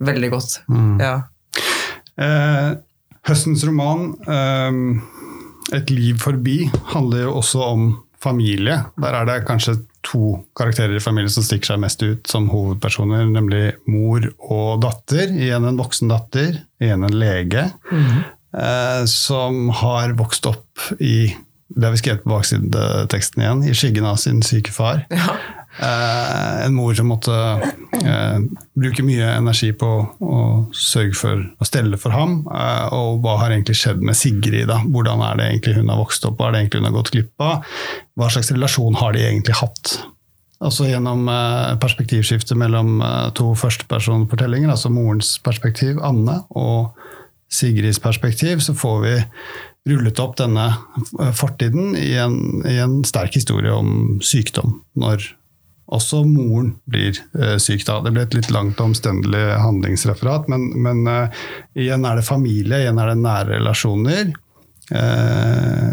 veldig 0.07 0.33
godt. 0.37 0.61
Mm. 0.71 0.97
Ja. 1.03 1.17
Høstens 3.29 3.65
roman, 3.67 4.15
eh, 4.27 4.73
'Et 5.73 5.91
liv 5.91 6.19
forbi', 6.19 6.71
handler 6.93 7.23
jo 7.23 7.35
også 7.39 7.63
om 7.63 8.03
familie. 8.23 8.85
Der 9.01 9.15
er 9.15 9.25
det 9.25 9.47
kanskje 9.47 9.79
to 10.03 10.45
karakterer 10.57 10.97
i 10.97 11.03
familien 11.03 11.31
som 11.31 11.43
stikker 11.43 11.73
seg 11.73 11.81
mest 11.83 12.03
ut 12.03 12.27
som 12.27 12.49
hovedpersoner, 12.49 13.25
nemlig 13.31 13.75
mor 13.87 14.27
og 14.39 14.83
datter. 14.83 15.31
Igjen 15.31 15.67
en 15.69 15.79
voksen 15.79 16.11
datter, 16.11 16.61
igjen 16.83 17.05
en 17.05 17.19
lege, 17.19 17.73
eh, 17.93 19.05
som 19.07 19.69
har 19.69 20.15
vokst 20.19 20.47
opp 20.47 21.01
i 21.01 21.35
det 21.73 21.87
har 21.87 21.95
vi 21.95 22.03
skrevet 22.03 22.25
på 22.25 22.29
baksideteksten 22.35 23.43
igjen, 23.43 23.63
i 23.65 23.73
skyggen 23.73 24.05
av 24.05 24.19
sin 24.21 24.43
syke 24.45 24.73
far. 24.75 25.07
Ja. 25.09 25.39
Eh, 25.79 26.65
en 26.67 26.75
mor 26.75 26.95
som 26.95 27.09
måtte 27.09 27.33
eh, 28.05 28.39
bruke 28.77 29.05
mye 29.07 29.31
energi 29.39 29.71
på 29.73 29.89
å 30.21 30.41
sørge 30.77 31.17
for 31.17 31.41
å 31.41 31.69
stelle 31.69 31.97
for 32.01 32.13
ham. 32.13 32.43
Eh, 32.45 32.93
og 32.93 33.23
hva 33.25 33.39
har 33.41 33.55
egentlig 33.55 33.79
skjedd 33.81 34.05
med 34.05 34.19
Sigrid? 34.19 34.67
da? 34.69 34.83
Hvordan 34.85 35.25
er 35.25 35.41
det 35.41 35.49
egentlig 35.49 35.79
hun 35.81 35.93
har 35.93 36.03
vokst 36.03 36.29
opp? 36.29 36.37
Hva 36.37 36.51
er 36.51 36.57
det 36.57 36.65
egentlig 36.65 36.83
hun 36.83 36.91
har 36.91 36.99
gått 36.99 37.13
glipp 37.17 37.47
av? 37.47 37.73
Hva 38.21 38.31
slags 38.35 38.53
relasjon 38.53 39.01
har 39.01 39.17
de 39.17 39.25
egentlig 39.25 39.57
hatt? 39.63 39.97
Altså 40.63 40.87
Gjennom 40.87 41.27
perspektivskiftet 41.83 42.55
mellom 42.55 43.01
to 43.35 43.49
førstepersonfortellinger, 43.59 44.71
altså 44.71 44.93
morens 44.95 45.33
perspektiv, 45.43 45.99
Anne, 46.07 46.37
og 46.55 46.93
Sigrids 47.51 47.99
perspektiv, 47.99 48.63
så 48.63 48.77
får 48.79 49.01
vi 49.03 49.17
rullet 49.91 50.23
opp 50.23 50.37
denne 50.39 50.69
fortiden 51.35 51.97
i 51.99 52.13
en, 52.23 52.37
i 52.63 52.77
en 52.79 53.01
sterk 53.03 53.35
historie 53.41 53.75
om 53.75 54.21
sykdom. 54.23 54.77
Når 54.95 55.27
også 55.93 56.23
moren 56.27 56.73
blir 56.89 57.17
eh, 57.39 57.57
syk. 57.61 57.85
da. 57.89 58.01
Det 58.05 58.13
ble 58.15 58.25
et 58.27 58.37
litt 58.37 58.51
langt 58.55 58.81
og 58.81 58.93
omstendelig 58.93 59.43
handlingsreferat, 59.63 60.49
men, 60.53 60.71
men 60.85 61.03
eh, 61.11 61.43
igjen 61.85 62.07
er 62.09 62.19
det 62.19 62.29
familie, 62.29 62.83
igjen 62.83 63.01
er 63.03 63.13
det 63.13 63.21
nære 63.21 63.59
relasjoner. 63.59 64.33
Eh, 64.93 65.91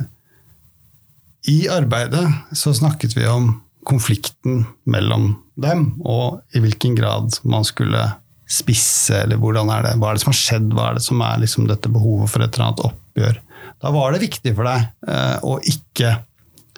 I 1.51 1.59
arbeidet 1.73 2.25
så 2.55 2.73
snakket 2.75 3.17
vi 3.17 3.27
om 3.29 3.51
konflikten 3.89 4.65
mellom 4.89 5.33
dem, 5.59 5.93
og 6.05 6.41
i 6.55 6.61
hvilken 6.63 6.95
grad 6.97 7.39
man 7.47 7.65
skulle 7.67 8.03
spisse, 8.49 9.13
eller 9.23 9.37
hvordan 9.37 9.69
er 9.73 9.85
det, 9.85 9.97
hva 10.01 10.09
er 10.09 10.17
det 10.17 10.23
som 10.23 10.31
har 10.31 10.39
skjedd, 10.39 10.71
hva 10.73 10.89
er 10.89 10.97
det 10.97 11.05
som 11.05 11.21
er 11.25 11.43
liksom 11.43 11.67
dette 11.69 11.91
behovet 11.93 12.31
for 12.31 12.43
et 12.43 12.55
eller 12.55 12.69
annet 12.69 12.85
oppgjør. 12.87 13.37
Da 13.79 13.91
var 13.93 14.13
det 14.13 14.23
viktig 14.23 14.55
for 14.57 14.67
deg 14.67 14.87
eh, 15.11 15.37
å 15.45 15.59
ikke 15.69 16.15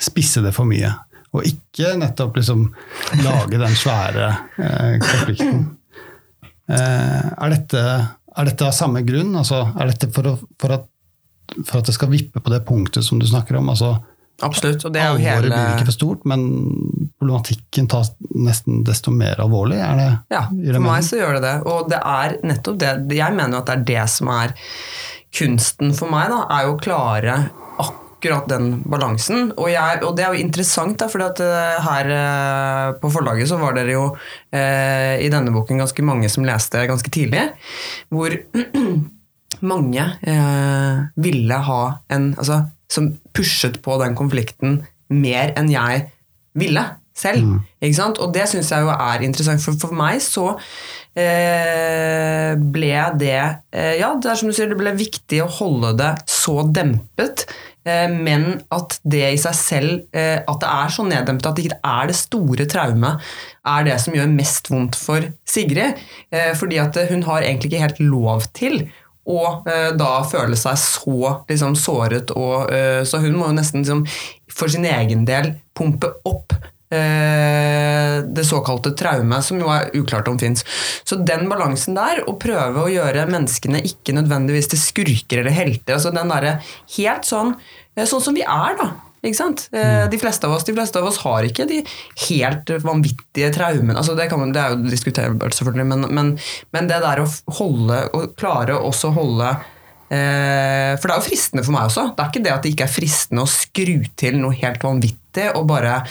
spisse 0.02 0.44
det 0.44 0.54
for 0.56 0.68
mye. 0.70 0.92
Og 1.32 1.48
ikke 1.48 1.94
nettopp 2.00 2.40
liksom 2.40 2.66
lage 3.24 3.60
den 3.60 3.76
svære 3.80 4.30
eh, 4.60 4.96
konflikten. 5.00 5.62
Eh, 6.72 7.28
er, 7.32 7.54
dette, 7.54 7.84
er 8.36 8.50
dette 8.50 8.68
av 8.68 8.76
samme 8.76 9.04
grunn? 9.08 9.34
Altså, 9.40 9.64
er 9.76 9.94
dette 9.94 10.12
for, 10.12 10.28
å, 10.28 10.36
for, 10.60 10.76
at, 10.76 10.88
for 11.64 11.80
at 11.80 11.88
det 11.88 11.96
skal 11.96 12.12
vippe 12.12 12.44
på 12.44 12.54
det 12.54 12.62
punktet 12.68 13.08
som 13.08 13.20
du 13.20 13.28
snakker 13.30 13.60
om? 13.60 13.72
Altså, 13.72 13.96
Absolutt. 14.42 14.84
Og 14.88 14.94
det 14.94 15.02
er 15.02 15.12
jo 15.12 15.20
alvoret 15.22 15.52
blir 15.54 15.76
ikke 15.76 15.88
for 15.92 15.96
stort, 15.96 16.24
men 16.30 16.46
problematikken 17.22 17.88
tas 17.92 18.10
nesten 18.34 18.82
desto 18.88 19.14
mer 19.14 19.42
alvorlig? 19.44 19.78
Det, 19.78 20.08
Ja, 20.34 20.48
for 20.50 20.86
meg 20.88 21.06
så 21.06 21.20
gjør 21.20 21.38
det 21.38 21.44
det. 21.46 21.56
Og 21.70 21.92
det 21.92 22.00
er 22.02 22.38
nettopp 22.50 22.80
det. 22.82 22.94
Jeg 23.20 23.38
mener 23.38 23.58
jo 23.58 23.62
at 23.62 23.70
det 23.70 23.76
er 23.78 23.88
det 23.92 24.06
som 24.16 24.32
er 24.34 24.56
kunsten 25.38 25.94
for 25.96 26.12
meg, 26.12 26.32
da, 26.34 26.42
er 26.58 26.68
jo 26.68 26.74
å 26.76 26.82
klare 26.82 27.36
akkurat 28.22 28.48
den 28.50 28.84
balansen. 28.86 29.50
Og, 29.58 29.72
jeg, 29.74 30.02
og 30.06 30.14
det 30.18 30.26
er 30.26 30.36
jo 30.36 30.44
interessant, 30.46 31.00
da, 31.02 31.08
for 31.10 31.42
her 31.88 32.12
eh, 32.14 32.92
på 33.02 33.10
forlaget 33.14 33.50
så 33.50 33.58
var 33.62 33.74
dere 33.78 33.96
jo 33.96 34.06
eh, 34.54 35.18
i 35.26 35.32
denne 35.34 35.54
boken 35.54 35.82
ganske 35.82 36.06
mange 36.06 36.30
som 36.30 36.46
leste 36.46 36.86
ganske 36.90 37.12
tidlig, 37.14 37.48
hvor 38.14 38.36
mange 39.74 40.06
eh, 40.22 41.04
ville 41.22 41.64
ha 41.72 41.82
en 42.14 42.32
altså, 42.38 42.64
Som 42.92 43.14
pushet 43.32 43.78
på 43.82 43.96
den 44.02 44.18
konflikten 44.20 44.82
mer 45.08 45.54
enn 45.56 45.70
jeg 45.72 46.10
ville 46.60 46.82
selv. 47.16 47.62
Ikke 47.80 47.96
sant? 47.96 48.20
Og 48.20 48.34
det 48.36 48.50
syns 48.52 48.72
jeg 48.72 48.84
jo 48.84 48.92
er 48.92 49.24
interessant, 49.24 49.64
for 49.64 49.78
for 49.80 49.96
meg 49.96 50.20
så 50.24 50.50
eh, 51.16 52.52
ble 52.60 52.94
det 53.20 53.40
eh, 53.40 53.96
Ja, 54.00 54.14
det 54.16 54.32
er 54.32 54.40
som 54.40 54.52
du 54.52 54.56
sier, 54.56 54.72
det 54.72 54.80
ble 54.80 54.94
viktig 54.98 55.42
å 55.44 55.50
holde 55.60 55.94
det 56.00 56.12
så 56.32 56.62
dempet. 56.68 57.46
Eh, 57.86 58.08
Men 58.12 58.62
at 58.74 58.98
det 59.04 59.24
i 59.34 59.40
seg 59.42 59.58
selv, 59.58 59.94
eh, 60.14 60.40
at 60.40 60.64
det 60.64 60.72
er 60.72 60.94
så 60.94 61.06
neddempet 61.08 61.50
at 61.50 61.58
det 61.58 61.68
ikke 61.68 61.80
er 61.92 62.10
det 62.12 62.18
store 62.20 62.68
traumet, 62.72 63.30
er 63.68 63.86
det 63.88 64.00
som 64.02 64.18
gjør 64.18 64.34
mest 64.34 64.72
vondt 64.72 64.98
for 65.00 65.30
Sigrid. 65.48 66.02
Eh, 66.32 66.52
Fordi 66.58 66.82
at 66.82 66.98
hun 67.12 67.24
har 67.30 67.46
egentlig 67.46 67.72
ikke 67.72 67.86
helt 67.86 68.04
lov 68.04 68.50
til 68.58 68.82
eh, 68.82 69.90
da 69.96 70.12
føle 70.28 70.58
seg 70.58 70.78
så 70.82 71.38
liksom, 71.50 71.78
såret. 71.78 72.34
Og, 72.36 72.72
så 73.08 73.22
hun 73.22 73.38
må 73.38 73.52
jo 73.52 73.58
nesten 73.60 73.86
liksom, 73.86 74.06
for 74.52 74.72
sin 74.72 74.86
egen 74.86 75.26
del 75.30 75.56
pumpe 75.78 76.14
opp 76.28 76.58
det 76.92 78.44
såkalte 78.48 78.92
traumet, 79.00 79.46
som 79.48 79.60
jo 79.62 79.70
er 79.72 79.90
uklart 79.98 80.28
om 80.32 80.40
fins. 80.42 80.66
Så 81.08 81.20
den 81.24 81.48
balansen 81.52 81.96
der, 81.98 82.24
å 82.28 82.36
prøve 82.40 82.84
å 82.84 82.92
gjøre 82.92 83.28
menneskene 83.32 83.84
ikke 83.88 84.16
nødvendigvis 84.18 84.72
til 84.74 84.82
skurker 84.82 85.44
eller 85.44 85.56
helter, 85.56 85.96
altså 85.98 86.12
den 86.16 86.32
derre 86.32 86.58
helt 86.98 87.28
sånn, 87.28 87.56
eh, 87.96 88.06
sånn 88.10 88.24
som 88.24 88.36
vi 88.38 88.44
er, 88.44 88.76
da. 88.80 88.90
Ikke 89.22 89.38
sant? 89.38 89.68
Eh, 89.72 90.08
De 90.10 90.18
fleste 90.18 90.48
av 90.50 90.56
oss 90.56 90.64
de 90.66 90.74
fleste 90.74 90.98
av 90.98 91.06
oss 91.06 91.20
har 91.22 91.46
ikke 91.46 91.68
de 91.70 91.84
helt 92.28 92.72
vanvittige 92.82 93.52
traumene. 93.54 93.94
Altså 94.00 94.16
det, 94.18 94.26
kan 94.32 94.42
man, 94.42 94.52
det 94.56 94.64
er 94.64 94.74
jo 94.74 94.90
diskuterbart, 94.90 95.54
selvfølgelig, 95.54 95.86
men, 95.92 96.08
men, 96.10 96.32
men 96.74 96.90
det 96.90 96.98
der 97.04 97.22
å 97.22 97.28
holde, 97.60 98.00
å 98.18 98.24
klare 98.34 98.80
å 98.80 98.88
også 98.90 99.14
holde 99.14 99.52
eh, 100.10 100.98
For 100.98 101.06
det 101.06 101.14
er 101.14 101.20
jo 101.22 101.28
fristende 101.28 101.66
for 101.68 101.76
meg 101.78 101.92
også. 101.92 102.08
Det 102.18 102.24
er 102.26 102.34
ikke 102.34 102.46
det 102.48 102.56
at 102.56 102.66
det 102.66 102.74
ikke 102.74 102.88
er 102.90 102.96
fristende 102.98 103.46
å 103.46 103.52
skru 103.52 104.00
til 104.18 104.42
noe 104.42 104.58
helt 104.58 104.82
vanvittig 104.90 105.52
og 105.54 105.70
bare 105.70 106.02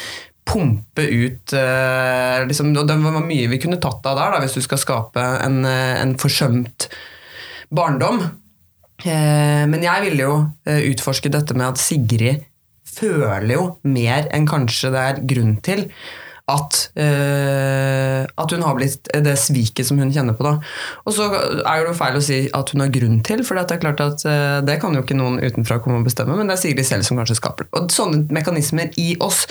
pumpe 0.51 1.07
ut 1.07 1.55
uh, 1.55 2.43
liksom, 2.49 2.73
Det 2.75 2.99
var 3.05 3.23
mye 3.25 3.49
vi 3.53 3.61
kunne 3.63 3.81
tatt 3.83 4.07
av 4.11 4.19
der, 4.19 4.35
da, 4.35 4.43
hvis 4.43 4.59
du 4.59 4.65
skal 4.65 4.81
skape 4.83 5.25
en, 5.47 5.63
eh, 5.69 5.97
en 6.03 6.17
forsømt 6.19 6.89
barndom. 7.71 8.23
Uh, 9.05 9.65
men 9.71 9.85
jeg 9.87 10.07
ville 10.09 10.27
jo 10.27 10.35
uh, 10.43 10.81
utforske 10.91 11.33
dette 11.33 11.57
med 11.57 11.71
at 11.71 11.81
Sigrid 11.81 12.47
føler 12.91 13.55
jo 13.55 13.67
mer 13.87 14.27
enn 14.35 14.49
kanskje 14.51 14.91
det 14.93 15.05
er 15.07 15.23
grunn 15.31 15.55
til 15.65 15.87
at, 16.51 16.79
uh, 16.99 18.25
at 18.43 18.55
hun 18.55 18.65
har 18.65 18.77
blitt 18.79 19.11
det 19.25 19.37
sviket 19.41 19.89
som 19.89 20.01
hun 20.01 20.13
kjenner 20.15 20.37
på. 20.37 20.47
da. 20.47 20.57
Og 21.07 21.15
så 21.17 21.29
er 21.31 21.83
det 21.83 21.91
jo 21.91 21.97
feil 21.99 22.19
å 22.19 22.25
si 22.25 22.41
at 22.57 22.73
hun 22.75 22.85
har 22.85 22.93
grunn 22.95 23.21
til, 23.27 23.45
for 23.47 23.59
det 23.59 23.77
er 23.77 23.83
klart 23.83 24.03
at 24.05 24.25
uh, 24.27 24.59
det 24.67 24.81
kan 24.83 24.97
jo 24.97 25.05
ikke 25.05 25.19
noen 25.19 25.41
utenfra 25.43 25.81
komme 25.85 26.01
og 26.01 26.09
bestemme, 26.09 26.37
men 26.39 26.51
det 26.51 26.59
er 26.59 26.63
Sigrid 26.65 26.89
selv 26.89 27.07
som 27.07 27.21
kanskje 27.21 27.39
skaper 27.41 27.69
det. 27.69 27.73
Og 27.79 27.95
sånne 27.95 28.27
mekanismer 28.35 28.93
i 29.01 29.15
oss, 29.23 29.47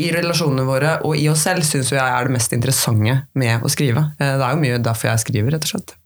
i 0.00 0.10
relasjonene 0.14 0.66
våre 0.68 0.98
og 1.06 1.16
i 1.18 1.28
oss 1.32 1.46
selv, 1.46 1.66
syns 1.66 1.92
jeg 1.94 2.02
er 2.02 2.28
det 2.28 2.36
mest 2.36 2.54
interessante 2.56 3.22
med 3.38 3.64
å 3.64 3.72
skrive. 3.72 4.10
Uh, 4.20 4.36
det 4.36 4.44
er 4.44 4.54
jo 4.54 4.62
mye 4.66 4.84
derfor 4.84 5.12
jeg 5.12 5.26
skriver, 5.26 5.56
rett 5.56 5.66
og 5.68 5.76
slett. 5.76 5.96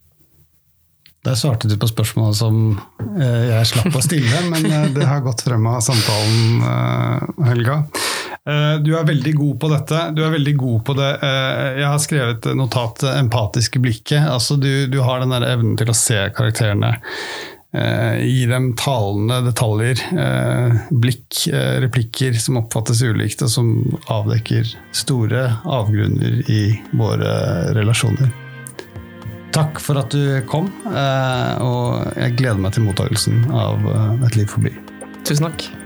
Der 1.25 1.39
svarte 1.41 1.71
du 1.71 1.79
på 1.81 1.89
spørsmålet 1.89 2.37
som 2.37 2.57
jeg 3.17 3.69
slapp 3.71 3.95
å 3.97 4.03
stille, 4.05 4.43
men 4.51 4.67
det 4.93 5.07
har 5.09 5.23
gått 5.25 5.41
frem 5.47 5.65
av 5.71 5.81
samtalen, 5.87 6.61
Helga. 7.47 7.79
Eh, 8.45 8.75
du 8.85 8.93
er 8.97 9.07
veldig 9.09 9.35
god 9.39 9.57
på 9.61 9.71
dette. 9.73 10.03
Du 10.17 10.21
er 10.25 10.35
veldig 10.35 10.55
god 10.61 10.85
på 10.85 10.97
det. 10.99 11.11
Eh, 11.25 11.81
jeg 11.81 11.89
har 11.89 12.03
skrevet 12.03 12.51
notat 12.57 13.07
'empatiske 13.15 13.81
blikket'. 13.81 14.29
Altså, 14.29 14.57
du, 14.61 14.87
du 14.87 15.01
har 15.01 15.21
den 15.21 15.33
der 15.33 15.49
evnen 15.55 15.77
til 15.81 15.89
å 15.89 15.97
se 15.97 16.29
karakterene 16.37 16.99
Gi 17.75 18.47
dem 18.47 18.69
talende 18.79 19.41
detaljer, 19.43 19.99
eh, 20.15 20.77
blikk, 20.95 21.49
eh, 21.51 21.81
replikker 21.83 22.39
som 22.39 22.61
oppfattes 22.61 23.03
ulikt, 23.03 23.43
og 23.43 23.51
som 23.51 23.99
avdekker 24.07 24.77
store 24.93 25.59
avgrunner 25.67 26.39
i 26.47 26.79
våre 26.95 27.75
relasjoner. 27.75 28.31
Takk 29.55 29.79
for 29.83 29.99
at 29.99 30.11
du 30.11 30.43
kom, 30.51 30.67
eh, 30.87 31.55
og 31.63 32.15
jeg 32.19 32.37
gleder 32.41 32.59
meg 32.59 32.75
til 32.75 32.87
mottakelsen 32.89 33.51
av 33.55 33.87
eh, 33.87 34.27
Et 34.27 34.37
liv 34.37 34.47
forbi. 34.47 34.75
Tusen 35.25 35.51
takk. 35.51 35.84